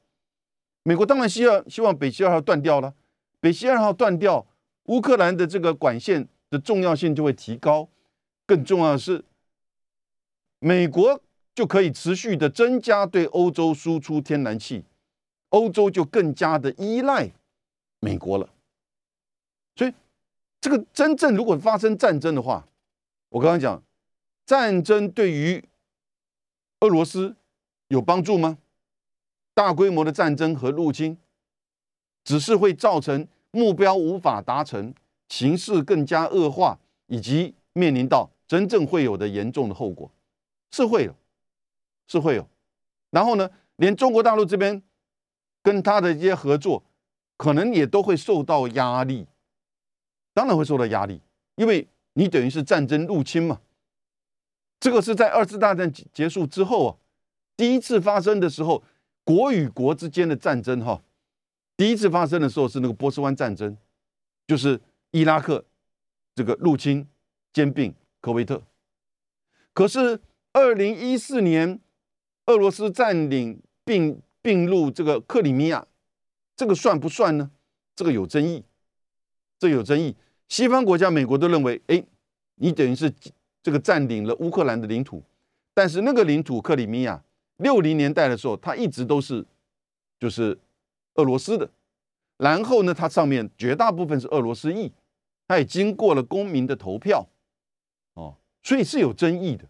[0.84, 2.94] 美国当然希望希望北溪二号断掉了，
[3.40, 4.48] 北溪二号断掉。
[4.86, 7.88] 乌克兰的这个管线的重要性就会提高，
[8.48, 9.24] 更重要的是，
[10.60, 11.22] 美国
[11.54, 14.84] 就可以持续的增加对欧洲输出天然气，
[15.50, 17.32] 欧洲就更加的依赖
[18.00, 18.50] 美国了。
[19.76, 19.94] 所以，
[20.60, 22.68] 这个真正如果发生战争的话，
[23.30, 23.82] 我刚刚讲，
[24.46, 25.64] 战争对于
[26.80, 27.36] 俄罗斯
[27.88, 28.58] 有帮助吗？
[29.62, 31.16] 大规模的战争和入侵，
[32.24, 33.28] 只是会造成。
[33.54, 34.94] 目标无法达成，
[35.28, 40.10] 形势更加恶化，以及面临到真正会有的严重的后果，
[40.72, 41.14] 是会有，
[42.08, 42.48] 是会有。
[43.10, 44.82] 然后呢，连中国大陆这边
[45.62, 46.82] 跟他的一些合作，
[47.36, 49.28] 可能也都会受到压力。
[50.34, 51.20] 当然会受到压力，
[51.56, 53.60] 因为你等于是战争入侵嘛。
[54.80, 56.96] 这个是在二次大战结束之后啊，
[57.58, 58.82] 第一次发生的时候，
[59.32, 61.02] 国与国之间的战争哈。
[61.78, 63.78] 第一次发生的时候是那个波斯湾战争，
[64.46, 64.80] 就是
[65.12, 65.64] 伊拉克
[66.36, 67.08] 这个入侵
[67.54, 68.62] 兼并科威特。
[69.74, 70.20] 可是
[70.52, 71.80] 二零一四年
[72.48, 75.88] 俄罗斯占领并并入这个克里米亚，
[76.58, 77.50] 这个算不算呢？
[77.96, 78.66] 这个有争议，
[79.58, 80.18] 这有争议。
[80.50, 82.04] 西方国家，美国都认为，哎，
[82.56, 83.14] 你等于是
[83.64, 85.24] 这个占领了乌克兰的领土，
[85.74, 87.24] 但是那个领土克里米亚，
[87.62, 89.46] 六零年代的时候，它一直都是
[90.20, 90.60] 就是。
[91.16, 91.70] 俄罗斯的，
[92.38, 94.90] 然后呢，它上面绝大部分是俄罗斯裔，
[95.46, 97.28] 它也经过了公民的投票，
[98.14, 99.66] 哦，所以是有争议的。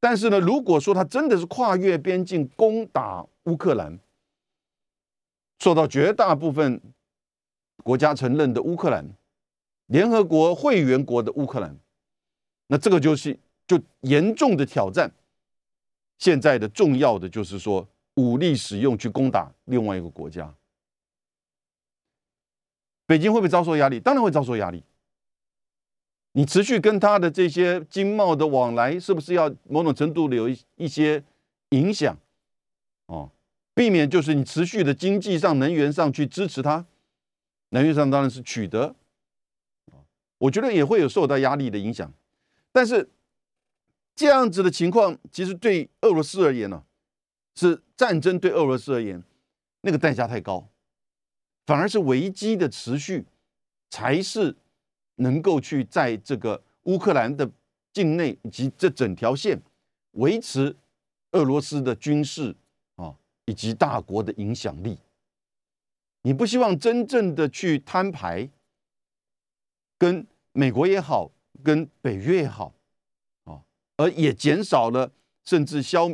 [0.00, 3.98] 但是呢，如果说他真的是跨越边境攻打乌克兰，
[5.58, 6.80] 受到绝大部分
[7.84, 9.06] 国家承认的乌克兰，
[9.88, 11.76] 联合国会员国的乌克兰，
[12.68, 15.12] 那这个就是就严重的挑战。
[16.18, 17.88] 现在的重要的就是说。
[18.18, 20.54] 武力使用去攻打另外一个国家，
[23.04, 24.00] 北京会不会遭受压力？
[24.00, 24.82] 当然会遭受压力。
[26.32, 31.22] 你持续跟他的这些经贸的往来，是不是要某种程度的有一一些
[31.72, 32.16] 影响？
[33.04, 33.30] 哦，
[33.74, 36.86] 避免就是你持续的经济上、能源上去支持他，
[37.68, 38.96] 能源上当然是取得。
[40.38, 42.10] 我觉得也会有受到压力的影响。
[42.72, 43.10] 但是
[44.16, 46.82] 这样子的情况，其实对俄罗斯而言呢？
[47.54, 49.22] 是战争对俄罗斯而言，
[49.82, 50.68] 那个代价太高，
[51.64, 53.24] 反而是危机的持续，
[53.88, 54.54] 才是
[55.16, 57.50] 能够去在这个乌克兰的
[57.94, 59.62] 境内以及这整条线
[60.12, 60.76] 维持
[61.32, 62.54] 俄罗斯的军事
[62.96, 64.98] 啊以及大国的影响力。
[66.20, 68.50] 你不希望真正的去摊牌，
[69.96, 71.30] 跟美国也好，
[71.62, 72.74] 跟北约也好，
[73.96, 75.12] 而也减少了
[75.44, 76.10] 甚至消。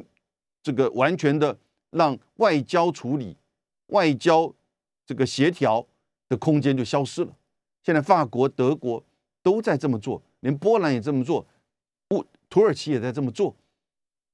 [0.62, 1.58] 这个完全的
[1.90, 3.36] 让外交处理、
[3.86, 4.54] 外交
[5.04, 5.84] 这个协调
[6.28, 7.36] 的空间就消失了。
[7.82, 9.04] 现在法国、德国
[9.42, 11.44] 都在这么做，连波兰也这么做，
[12.06, 13.56] 不，土耳其也在这么做，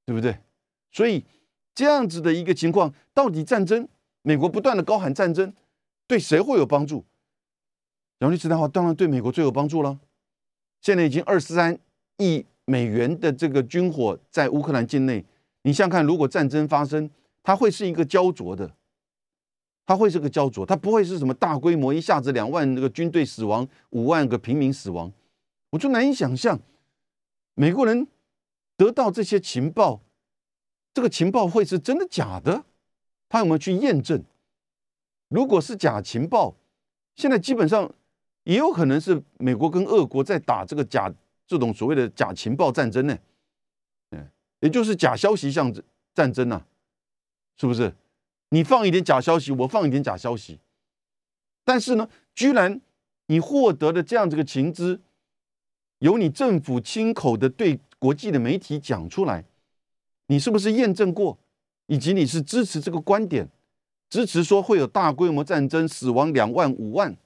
[0.04, 0.38] 对不对？
[0.92, 1.24] 所以
[1.74, 3.88] 这样子的一个情况，到底战争，
[4.20, 5.54] 美国不断的高喊战争，
[6.06, 7.06] 对谁会有帮助？
[8.18, 9.98] 杨律师的话，当然对美国最有帮助了。
[10.82, 11.78] 现在已经二十三
[12.18, 15.24] 亿美元的这个军火在乌克兰境内。
[15.62, 17.10] 你想想看，如果战争发生，
[17.42, 18.70] 它会是一个焦灼的，
[19.86, 25.10] 它会是个焦灼，它不会是什么大规模，一下子两万那个军队死亡，五万个平民死亡，
[25.70, 26.60] 我就难以想象，
[27.54, 28.06] 美国人
[28.76, 30.02] 得到这些情报，
[30.92, 32.64] 这个情报会是真的假的？
[33.30, 34.22] 他有没有去验证？
[35.28, 36.54] 如果是假情报，
[37.16, 37.90] 现在基本上
[38.44, 41.12] 也有可能是美国跟俄国在打这个假
[41.48, 43.18] 这种所谓的假情报战争呢？
[44.60, 45.72] 也就是假消息像
[46.12, 46.64] 战争呐，
[47.56, 47.94] 是不是？
[48.48, 50.58] 你放一点假消息，我放一点假消息，
[51.64, 52.80] 但是呢，居然
[53.26, 55.00] 你获得的这样这个情资，
[56.00, 59.44] 由你政府亲口的对国际的媒体讲出来，
[60.26, 61.38] 你是不是验证过？
[61.86, 63.48] 以及你是支持这个观点，
[64.10, 67.16] 支持说会有大规模战争，死亡两万五万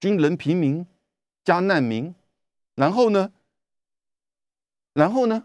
[0.00, 0.86] 军人、平民
[1.44, 2.14] 加难民，
[2.76, 3.30] 然后呢？
[4.94, 5.44] 然后呢？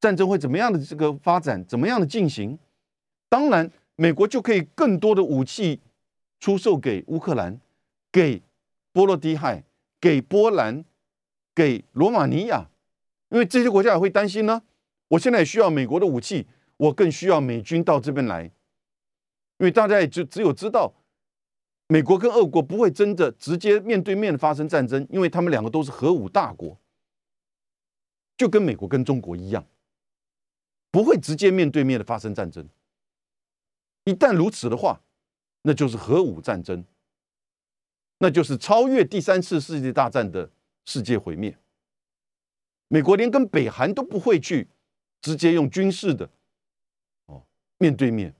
[0.00, 2.56] 战争会怎么样的这个发展，怎么样的进行？
[3.28, 5.80] 当然，美国就可以更多的武器
[6.38, 7.60] 出售给乌克兰，
[8.12, 8.40] 给
[8.92, 9.64] 波罗的海，
[10.00, 10.84] 给波兰，
[11.52, 12.68] 给罗马尼亚，
[13.30, 14.62] 因为这些国家也会担心呢。
[15.08, 16.46] 我现在需要美国的武器，
[16.76, 20.94] 我更需要美军到这边来，因为大家也就只有知道，
[21.88, 26.78] 美国跟俄国不会真的直接面对面发生战争，因为他们两个都是核武大国，
[28.38, 29.66] 就跟美国跟中国一样，
[30.90, 32.66] 不会直接面对面的发生战争。
[34.04, 35.02] 一旦如此的话，
[35.62, 36.82] 那就是核武战争，
[38.18, 40.50] 那就是超越第三次世界大战的
[40.86, 41.58] 世界毁灭。
[42.86, 44.68] 美国连跟北韩都不会去
[45.20, 46.30] 直接用军事的
[47.26, 47.44] 哦
[47.76, 48.34] 面对面，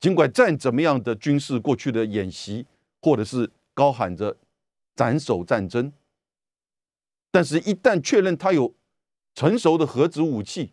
[0.00, 2.66] 尽管再怎么样的军事过去的演习，
[3.02, 4.38] 或者是高喊着
[4.94, 5.92] 斩首战争，
[7.30, 8.72] 但是一旦确认他有
[9.34, 10.72] 成熟的核子武器，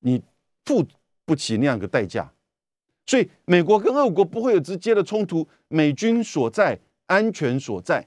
[0.00, 0.22] 你
[0.64, 0.86] 付
[1.24, 2.32] 不起那样的代价。
[3.06, 8.06] 所以，美国跟俄国不会有直接的冲突，美军所在，安全所在。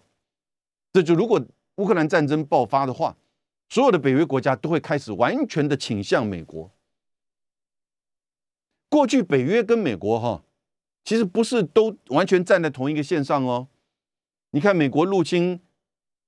[0.94, 1.44] 这就如果
[1.78, 3.18] 乌克兰战争爆发的话，
[3.70, 6.70] 所有的北约国家都会开始完全的倾向美国。
[8.90, 10.44] 过去北约跟美国哈，
[11.06, 13.70] 其实不是都完全站在同一个线上哦。
[14.52, 15.62] 你看，美国入侵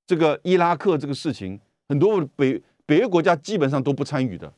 [0.08, 4.54] 这个伊拉克这个事情，很多北北约国家基本上都不参与的，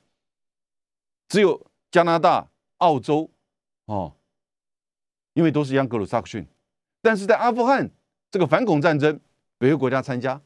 [1.28, 3.30] 只有加拿大、澳洲。
[3.86, 4.16] 哦，
[5.34, 6.48] 因为都是央格鲁萨克逊，
[7.02, 7.92] 但是在阿富汗
[8.32, 9.20] 这个反恐战争，
[9.60, 10.42] 北约国家参加，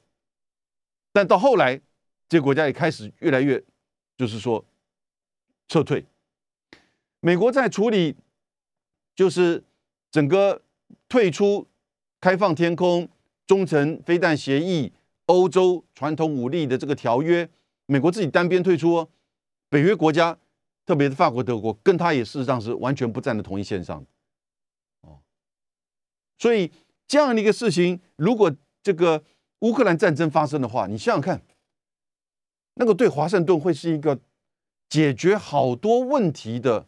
[1.13, 1.79] 但到后来，
[2.27, 3.63] 这些国家也开始越来越，
[4.17, 4.65] 就是说
[5.69, 6.05] 撤退。
[7.21, 8.17] 美国在处理，
[9.15, 9.63] 就是
[10.11, 10.61] 整个
[11.07, 11.65] 退出
[12.19, 13.07] 开放天空、
[13.47, 14.91] 中程飞弹协议、
[15.27, 17.49] 欧洲传统武力的这个条约，
[17.89, 19.09] 美国自己单边退出，哦，
[19.69, 20.37] 北约国家。
[20.85, 24.07] 特别是法国、德国，跟他也事实上是完全不站在同一线上的，
[25.01, 25.21] 哦，
[26.39, 26.71] 所以
[27.07, 29.23] 这样的一个事情，如果这个
[29.59, 31.43] 乌克兰战争发生的话，你想想看，
[32.73, 34.19] 那个对华盛顿会是一个
[34.89, 36.87] 解决好多问题的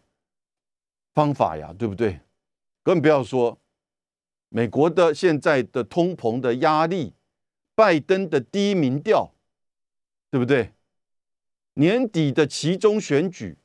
[1.13, 2.21] 方法呀，对不对？
[2.81, 3.59] 更不要说
[4.49, 7.13] 美国的现在的通膨的压力，
[7.75, 9.35] 拜登的低民调，
[10.31, 10.73] 对不对？
[11.75, 13.57] 年底的其中选举。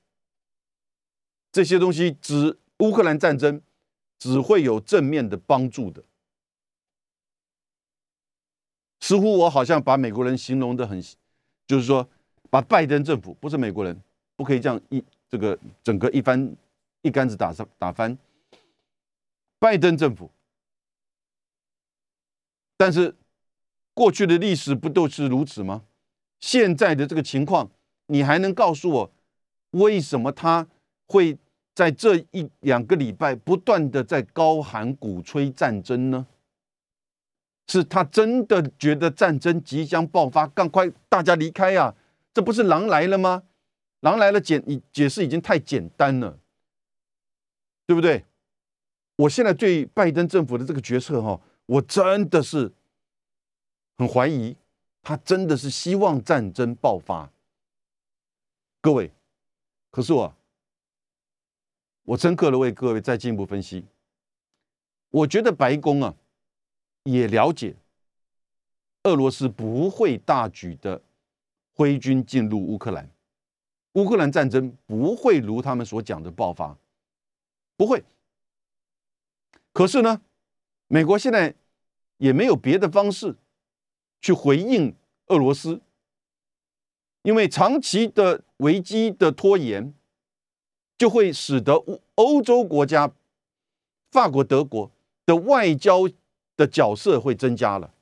[1.52, 3.62] 这些东西只乌克兰战争
[4.18, 6.04] 只会有正面的帮助的，
[9.00, 11.02] 似乎我好像把美国人形容的很，
[11.66, 12.06] 就是说
[12.50, 13.98] 把拜登政府不是美国人，
[14.36, 16.54] 不可以这样一这个整个一番
[17.00, 18.18] 一竿子打上打翻
[19.58, 20.30] 拜登政府，
[22.76, 23.14] 但是
[23.94, 25.84] 过去的历史不都是如此吗？
[26.40, 27.70] 现在的这个情况，
[28.06, 29.12] 你还能告诉我
[29.70, 30.66] 为什么他
[31.06, 31.38] 会？
[31.76, 36.26] 在这一两个礼拜，不断的在高喊鼓吹战争呢，
[37.66, 41.94] 是他真的觉得战争即将爆发，赶快大家离开呀！
[42.32, 43.42] 这不是狼来了吗？
[44.00, 46.38] 狼来了，简你解释已经太简单了，
[47.86, 48.24] 对不对？
[49.16, 52.72] 我现在对拜登政府的这个决策哈，我真的是
[53.98, 54.56] 很怀疑，
[55.02, 57.30] 他真的是希望战争爆发。
[58.86, 59.10] 各位，
[59.90, 60.32] 可是我。
[62.04, 63.84] 我深刻的为各位再进一步分析，
[65.10, 66.14] 我觉得白宫啊
[67.02, 67.74] 也了解，
[69.02, 71.02] 俄罗斯不会大举的
[71.74, 73.10] 挥军进入乌克兰，
[73.94, 76.78] 乌克兰战争不会如他们所讲的爆发，
[77.76, 78.04] 不会。
[79.72, 80.22] 可是呢，
[80.86, 81.52] 美国现在
[82.18, 83.34] 也没有别的方式
[84.20, 84.94] 去回应
[85.26, 85.80] 俄罗斯，
[87.22, 89.94] 因为长期的危机的拖延。
[90.98, 91.74] 就会使得
[92.14, 93.12] 欧洲国家，
[94.10, 94.90] 法国、德国
[95.26, 96.08] 的外交
[96.56, 97.92] 的角色会增加了，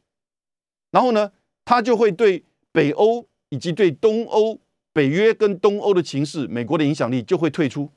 [0.92, 1.32] 然后呢，
[1.64, 4.60] 他就会对北欧以及对东欧、
[4.92, 7.90] 北约跟东欧的情势，美国的影响力就会退出，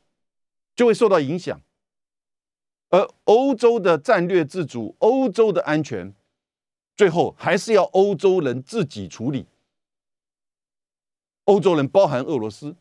[0.75, 1.61] 就会受到影响，
[2.89, 6.11] 而欧洲的战略自主、欧洲的安全，
[6.95, 9.45] 最后还是要欧洲人自己处理。
[11.47, 12.73] 欧洲人包含俄罗斯，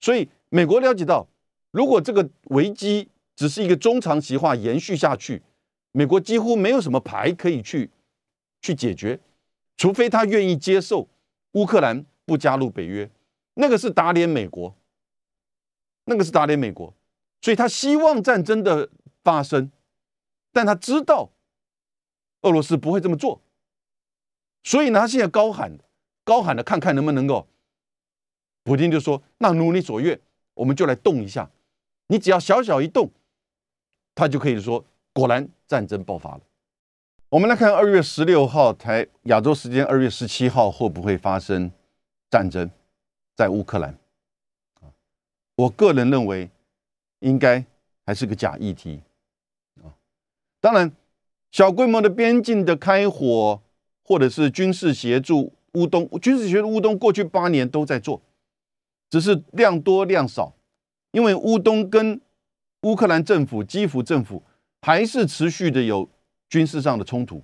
[0.00, 0.28] 所以。
[0.50, 1.26] 美国了解到，
[1.72, 5.42] 如果这个危机只是一个中长期化延续下去，
[5.90, 7.90] 美国几乎没有什么牌可以去
[8.62, 9.18] 去解决，
[9.76, 11.08] 除非他愿意接受
[11.54, 13.10] 乌克兰不加入北约，
[13.54, 14.76] 那个是打脸美国，
[16.04, 16.94] 那个是打脸美国，
[17.40, 18.88] 所以他希望战争的
[19.24, 19.72] 发生，
[20.52, 21.32] 但他知道
[22.42, 23.40] 俄罗斯不会这么做，
[24.62, 25.76] 所以呢，他现在高喊
[26.24, 27.46] 高喊的，看看能不能够，
[28.64, 30.18] 普京就说：“那如你所愿。”
[30.54, 31.50] 我们就来动一下，
[32.06, 33.10] 你只要小小一动，
[34.14, 36.40] 他就可以说，果然战争爆发了。
[37.28, 41.68] 我们来看二月十六号台亚洲时间二月十七号会不会发生
[42.30, 42.70] 战争
[43.34, 43.98] 在乌克兰？
[45.56, 46.48] 我个人认为
[47.18, 47.64] 应该
[48.06, 49.00] 还是个假议题
[49.82, 49.90] 啊。
[50.60, 50.92] 当然，
[51.50, 53.60] 小规模的边境的开火
[54.04, 58.20] 或者是军事协助乌东，军事学的乌东过去八年都在做，
[59.10, 60.54] 只是量多量少，
[61.12, 62.20] 因为乌东跟
[62.82, 64.42] 乌克兰政府、基辅政府
[64.80, 66.08] 还是持续的有。
[66.46, 67.42] 军事上的冲突，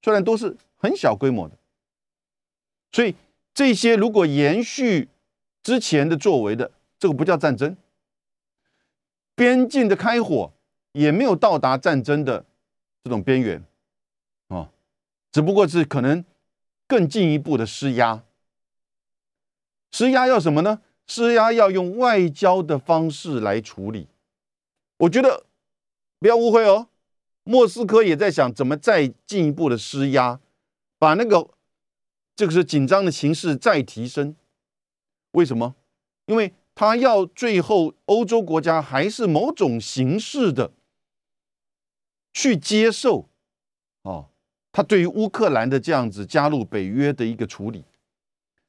[0.00, 1.58] 虽然都是很小规模的，
[2.90, 3.14] 所以
[3.52, 5.10] 这些如果延续
[5.62, 7.76] 之前的作为的，这个不叫战争。
[9.34, 10.50] 边境的开火
[10.92, 12.46] 也没有到达战争的
[13.04, 13.62] 这种边缘，
[14.48, 14.70] 啊，
[15.30, 16.24] 只不过是可能
[16.90, 18.24] 更进一步的施压。
[19.92, 20.82] 施压要什么呢？
[21.06, 24.08] 施压要用外交的方式来处理。
[24.98, 25.46] 我觉得
[26.18, 26.88] 不要误会哦。
[27.44, 30.40] 莫斯科也在想怎么再进一步的施压，
[30.98, 31.50] 把那个
[32.34, 34.34] 这个是紧张的形势再提升。
[35.30, 35.76] 为什么？
[36.26, 40.72] 因为他要最后欧洲国家还是某种形式的
[42.32, 43.29] 去接受，
[44.72, 47.84] 他对于乌克兰的这样子加入北约的一个处理。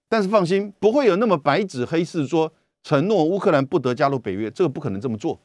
[0.09, 5.39] 但是放心，不会有那么白纸黑字说承诺乌克兰不得加入北约，这个不可能这么做。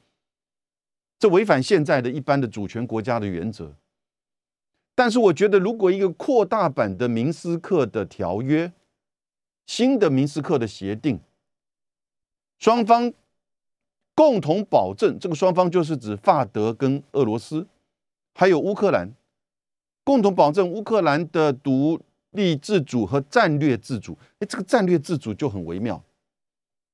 [1.18, 3.74] 这违反现在的一般的主权国家的原则，
[4.94, 8.72] 但是我觉得，如果一个扩大版的明斯克的条约，
[9.66, 11.20] 新的明斯克的协定，
[12.58, 13.12] 双方
[14.14, 17.66] 共同保证，这个双方就是指法德跟俄罗斯，
[18.34, 19.12] 还有乌克兰，
[20.06, 22.00] 共同保证乌克兰的独
[22.30, 24.16] 立自主和战略自主。
[24.38, 26.00] 哎，这个战略自主就很微妙，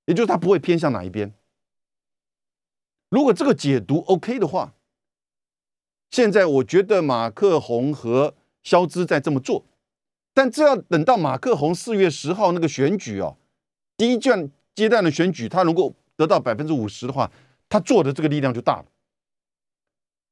[0.06, 1.34] 也就是他不会偏向哪一边。
[3.10, 4.72] 如果这个解读 OK 的话，
[6.10, 9.66] 现在我觉得马克宏和肖兹在这么做，
[10.32, 13.36] 但这要等到马克宏四月十号那个选举哦，
[13.98, 17.30] 第一阶阶段的选举，他能够得到百分之五十的话，
[17.68, 18.86] 他做的这个力量就大了。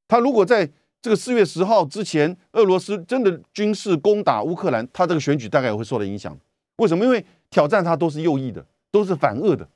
[0.09, 0.71] 他如果在
[1.03, 6.37] 这个四月十号之前，俄罗斯真的军事攻打乌克兰，他这个选举大概也会受到影响。
[6.77, 7.05] 为什么？
[7.05, 9.67] 因为挑战他都是右翼的，都是反俄的。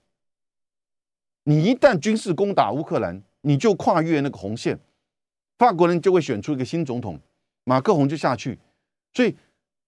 [1.45, 4.79] 你一旦军事攻打乌克兰，你就跨越那个红线，
[5.59, 7.19] 法国人就会选出一个新总统，
[7.65, 8.59] 马克宏就下去。
[9.15, 9.35] 所以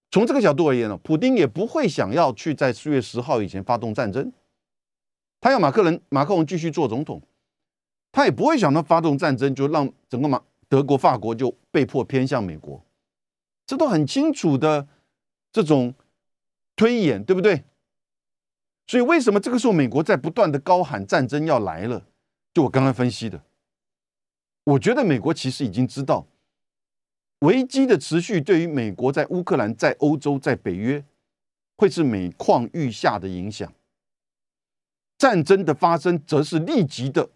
[0.09, 4.31] 从这个角度而言呢，普京也不会想要去在四月十号以前发动战争，
[5.39, 7.21] 他要马克人马克宏继续做总统，
[8.11, 12.83] 他也不会想到发动战争就让整个马德国法国就被迫偏向美国，
[13.65, 14.87] 这都很清楚的
[15.51, 15.93] 这种
[16.75, 17.63] 推演，对不对？
[18.85, 22.05] 所以，为什么这个时候美国在不断的高喊战争要来了？
[22.53, 23.43] 就我刚刚分析的，
[24.63, 26.25] 我觉得美国其实已经知道
[27.39, 31.03] 危机的持续对于美国在乌克兰、在欧洲、在北约
[31.75, 33.71] 会是每况愈下的影响。
[35.17, 37.29] 战争的发生，则是立即的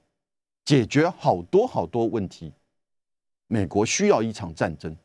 [0.63, 2.53] 解决好多好多问题。
[3.52, 4.95] 美国需要一场战争，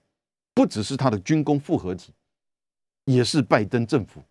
[0.55, 2.13] 不只是他的军工复合体，
[3.07, 4.23] 也是拜登政府。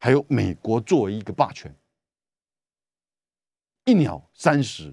[0.00, 1.72] 还有美国作为一个霸权，
[3.84, 4.92] 一鸟三十。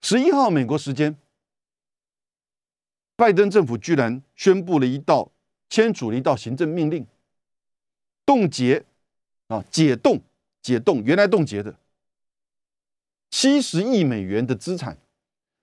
[0.00, 1.16] 十一号美国时间，
[3.14, 5.30] 拜登政府居然宣布了一道
[5.70, 7.06] 签署了一道行政命令，
[8.26, 8.84] 冻结
[9.46, 10.20] 啊解冻
[10.60, 11.76] 解冻原来冻结的
[13.30, 14.98] 七十亿美元的资产，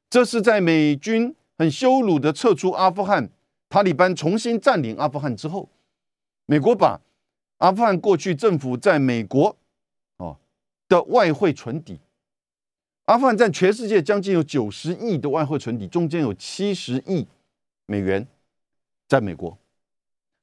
[0.09, 3.29] 这是在美军很羞辱的撤出阿富汗，
[3.69, 5.69] 塔利班重新占领阿富汗之后。
[6.45, 6.99] 美国把
[7.57, 9.55] 阿富汗过去政府在美国
[10.17, 10.37] 哦
[10.87, 11.99] 的外汇存底，
[13.05, 17.27] 阿富汗占全世界将近有九十亿的外汇存底，中间有七十亿
[17.85, 18.27] 美元
[19.07, 19.55] 在美国，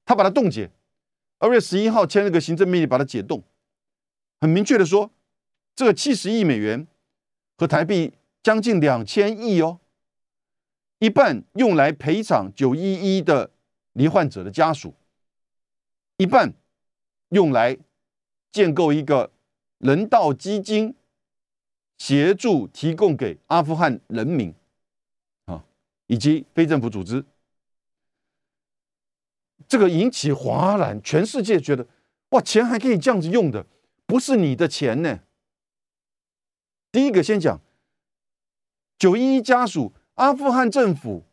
[0.05, 0.71] 他把它冻结。
[1.39, 3.43] 二月十一号签了个行政命令，把它解冻，
[4.41, 5.11] 很明确的说，
[5.75, 6.87] 这个七十亿美元
[7.59, 8.13] 和台币
[8.47, 9.81] 将近两千亿哦，
[11.01, 13.51] 一半用来赔偿九一一的
[13.95, 14.95] 罹患者的家属。
[16.19, 16.55] 一半
[17.31, 17.77] 用来
[18.53, 19.33] 建构一个
[19.79, 20.95] 人道基金，
[21.99, 24.55] 协助提供给阿富汗人民
[25.47, 25.65] 啊，
[26.07, 27.25] 以及非政府组织。
[29.67, 31.85] 这个引起哗然，全世界觉得
[32.29, 33.67] 哇，钱还可以这样子用的，
[34.07, 35.19] 不是你的钱呢。
[36.93, 37.61] 第一个先讲
[38.99, 41.25] 九一一家属，阿富汗政府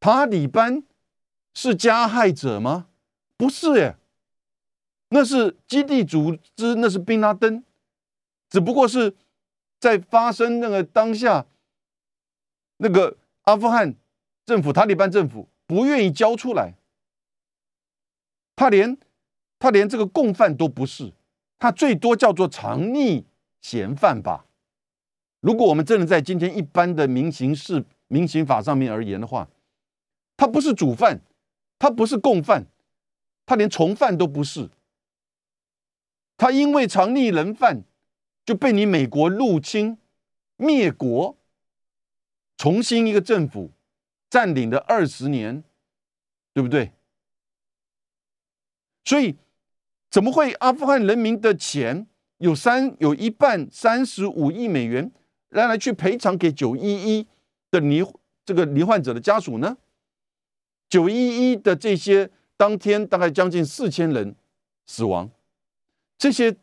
[0.00, 0.82] 塔利班
[1.54, 2.88] 是加害者吗？
[3.36, 3.96] 不是耶。
[5.10, 7.62] 那是基地组织，那是宾拉登，
[8.50, 9.14] 只不过是
[9.78, 11.46] 在发生那个当下，
[12.78, 13.94] 那个阿富汗
[14.44, 16.74] 政府、塔利班政府不愿意交出来，
[18.56, 18.98] 他连
[19.60, 21.12] 他连这个共犯都不是，
[21.60, 23.24] 他最多叫做藏匿
[23.60, 24.46] 嫌犯吧。
[25.44, 29.46] 如果我们真的在今天一般的民刑事民刑法上面而言的话，
[30.38, 31.20] 他不是主犯，
[31.78, 32.64] 他不是共犯，
[33.44, 34.70] 他连从犯都不是。
[36.38, 37.84] 他因为藏匿人犯，
[38.46, 39.98] 就被你美国入侵
[40.56, 41.36] 灭国，
[42.56, 43.70] 重新一个政府
[44.30, 45.62] 占领了二十年，
[46.54, 46.92] 对不对？
[49.04, 49.36] 所以
[50.10, 52.06] 怎么会阿富汗人民的钱
[52.38, 55.12] 有三有一半三十五亿美元？
[55.54, 56.82] 来来去赔偿给九一
[57.18, 57.26] 一
[57.70, 58.04] 的罹
[58.44, 59.78] 这个罹患者的家属呢？
[60.88, 64.34] 九一一的这些当天大概将近四千人
[64.86, 65.30] 死亡，
[66.18, 66.56] 这些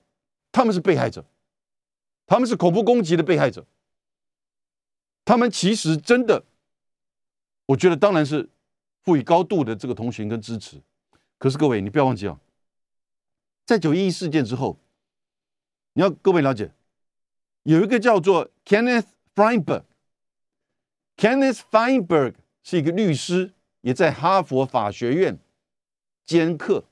[0.51, 1.25] 他们是被害者，
[2.27, 3.65] 他们是恐怖攻击的被害者，
[5.23, 6.43] 他们其实真的，
[7.67, 8.49] 我觉得当然是
[9.03, 10.81] 赋予高度的这个同情跟支持。
[11.37, 12.37] 可是各位，你不要忘记啊，
[13.65, 14.77] 在九一一事件之后，
[15.93, 16.71] 你要各位了解。
[17.63, 19.05] 有一个叫做 Kenneth
[19.35, 22.33] Feinberg，Kenneth Feinberg
[22.63, 25.37] 是一个律师，也在哈佛法学院
[26.25, 26.85] 兼课。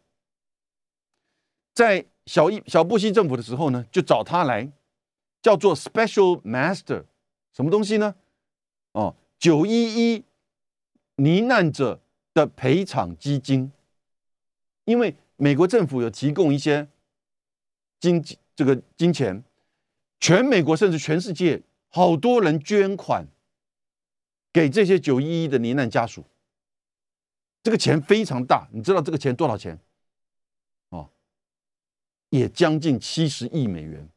[1.73, 4.71] 在小一小布希政府的时候呢，就找他来，
[5.41, 7.05] 叫做 Special Master，
[7.53, 8.13] 什么东西呢？
[8.91, 10.23] 哦，九一一
[11.15, 11.99] 罹难者
[12.33, 13.71] 的赔偿基金，
[14.85, 16.87] 因为美国政府有提供一些
[17.99, 18.23] 金
[18.55, 19.43] 这个金钱。
[20.19, 23.27] 全美国甚至全世界，好多人捐款
[24.51, 26.25] 给这些九一一的罹难家属，
[27.63, 28.67] 这个钱非常大。
[28.73, 29.79] 你知道这个钱多少钱？
[30.89, 31.09] 哦，
[32.29, 34.09] 也将近七十亿美元，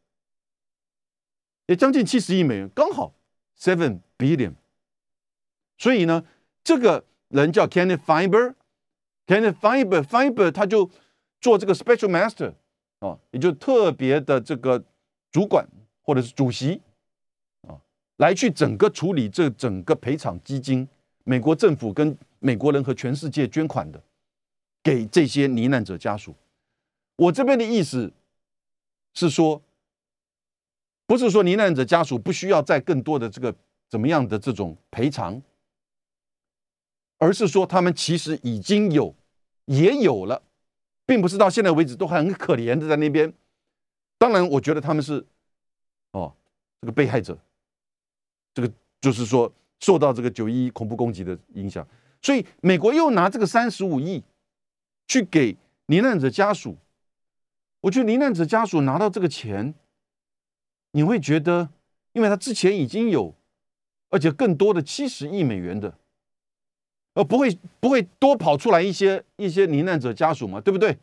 [1.66, 3.14] 也将近七十亿美元，刚好
[3.56, 4.54] seven billion。
[5.78, 6.24] 所以呢，
[6.64, 10.90] 这个人叫 Kenneth Fiber，Kenneth Fiber，Fiber 他就
[11.40, 12.54] 做这个 Special Master
[12.98, 14.84] 啊，也就特别的这个
[15.30, 15.68] 主管。
[16.02, 16.80] 或者是主席
[17.68, 17.78] 啊，
[18.16, 20.88] 来去整个处理这整个赔偿基金，
[21.22, 24.02] 美国政府跟美国人和全世界捐款的，
[24.82, 26.34] 给这些罹难者家属。
[27.14, 28.12] 我这边的意思
[29.14, 29.62] 是说，
[31.06, 33.54] 不是说罹难者家属不需要再更多的这个
[33.88, 35.40] 怎么样的这种赔偿，
[37.18, 39.14] 而是说他们其实已经有
[39.66, 40.42] 也有了，
[41.06, 43.32] 并不是到现在为止都还很可怜的在那边。
[44.18, 45.24] 当然，我觉得他们是。
[46.12, 46.32] 哦，
[46.80, 47.36] 这个被害者，
[48.54, 51.86] 这个就是说受到这个九一一恐怖攻击的影响，
[52.20, 54.22] 所以美国又拿这个三十五亿
[55.08, 55.56] 去给
[55.86, 56.76] 罹难者家属。
[57.80, 59.74] 我觉得罹难者家属拿到这个钱，
[60.92, 61.70] 你会觉得，
[62.12, 63.34] 因为他之前已经有，
[64.10, 65.98] 而且更多的七十亿美元的，
[67.14, 70.98] 而不会不会多跑出来一些一些罹难者家属嘛，对不对？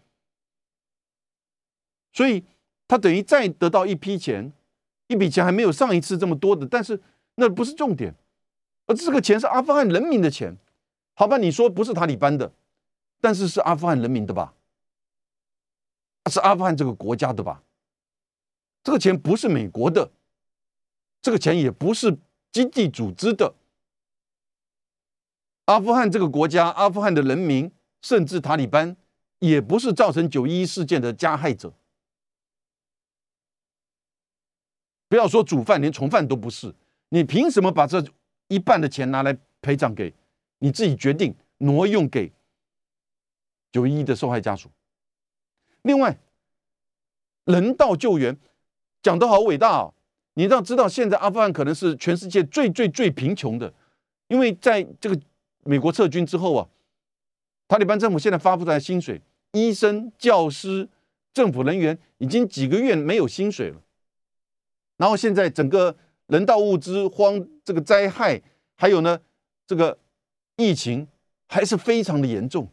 [2.14, 2.46] 所以
[2.88, 4.54] 他等于再得到一批钱。
[5.10, 7.02] 一笔钱还没有上一次这么多的，但是
[7.36, 8.14] 那不是重点，
[8.86, 10.56] 而这个钱是阿富汗人民的钱，
[11.16, 11.38] 好吧？
[11.38, 12.54] 你说不是塔利班的，
[13.20, 14.54] 但是是阿富汗人民的吧？
[16.30, 17.64] 是阿富汗这个国家的吧？
[18.84, 20.12] 这个钱不是美国的，
[21.24, 22.20] 这个钱也不是
[22.52, 23.56] 经济组织的，
[25.66, 27.72] 阿富汗这个国家、阿富汗的人民，
[28.04, 28.96] 甚至塔利班，
[29.40, 31.74] 也不是造成九一一事件的加害者。
[35.10, 36.74] 不要说主犯，连从犯都不是。
[37.10, 38.02] 你凭什么把这
[38.48, 40.14] 一半的钱拿来赔偿给
[40.60, 42.32] 你自己决定挪用给
[43.72, 44.70] 九一一的受害家属？
[45.82, 46.18] 另外，
[47.46, 48.38] 人道救援
[49.02, 49.94] 讲得好伟大啊！
[50.36, 53.74] 你要知道，现在阿富汗可能是全世界最最最贫穷的，
[54.28, 55.20] 因为在这个
[55.64, 56.68] 美国撤军之后啊，
[57.68, 59.20] 塔利班政府现在发不出来薪水，
[59.54, 60.88] 医生、教师、
[61.34, 63.82] 政府人员已经几个月没有薪水了。
[65.00, 65.96] 然后现在整个
[66.28, 68.42] 人道物资荒，这个灾害，
[68.76, 69.18] 还有呢，
[69.66, 69.98] 这个
[70.58, 71.08] 疫情
[71.48, 72.68] 还是非常的严重，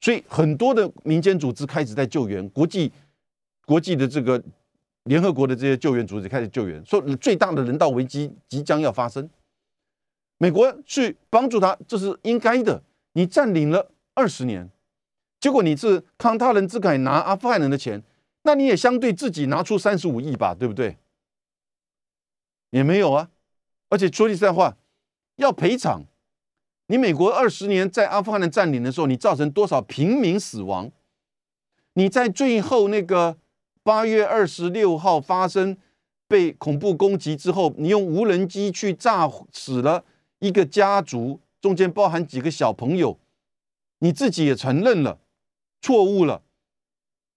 [0.00, 2.90] 所以很多的民间组织开始在救援，国际
[3.66, 4.42] 国际的这个
[5.02, 9.28] 联合国的这些救援组织开始救援，说最大的人道危机即将要发生，
[10.38, 12.82] 美国去帮助他，这是应该的。
[13.12, 14.70] 你占领了二十年，
[15.38, 18.02] 结果你是慷他人之慨拿阿富汗人的钱。
[18.44, 20.96] 那你也相对自己拿出三十五亿吧，对不对？
[22.70, 23.30] 也没有啊，
[23.88, 24.76] 而且说句实在话，
[25.36, 26.04] 要赔偿，
[26.88, 30.90] 你美国二十年在阿富汗的占领的时候，你造成多少平民死亡？
[31.94, 33.38] 你在最后那个
[33.82, 35.76] 八月二十六号发生
[36.28, 40.04] 被恐怖攻击之后，你用无人机去炸死了
[40.40, 43.18] 一个家族中间包含几个小朋友，
[44.00, 45.20] 你自己也承认了
[45.80, 46.42] 错误了，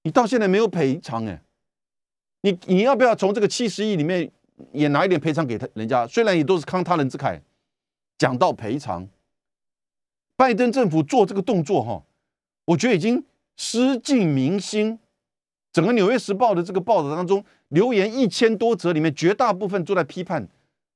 [0.08, 1.42] 你到现在没有赔偿哎，
[2.40, 4.32] 你你要不要从这个七十亿里面
[4.72, 6.08] 也拿一点赔偿给他人家？
[6.08, 7.42] 虽然也都是慷他人之慨，
[8.18, 9.06] 讲到赔偿，
[10.38, 12.02] 拜登政府做这个动作哈，
[12.64, 13.22] 我觉得已经
[13.58, 14.98] 失尽民心。
[15.74, 20.48] 整个《纽约时报》的这个报道当中，留言一千多则里面，绝大部分都在批判，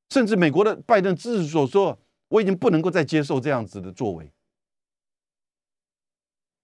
[0.10, 2.00] 甚至美国的拜登自己所说，
[2.30, 4.32] 我已经不能够再接受这样子的作为，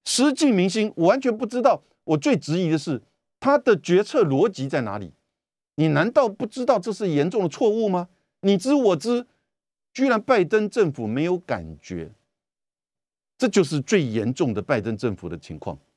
[0.05, 0.93] 失尽民心。
[0.95, 3.01] 我完全不知道，我最质疑的是
[3.39, 5.13] 他的决策逻辑在哪里？
[5.75, 8.09] 你难道不知道这是严重的错误吗？
[8.41, 9.27] 你知我知，
[9.93, 12.11] 居然拜登政府没有感觉，
[13.37, 15.77] 这就是最严重的拜登政府的情况。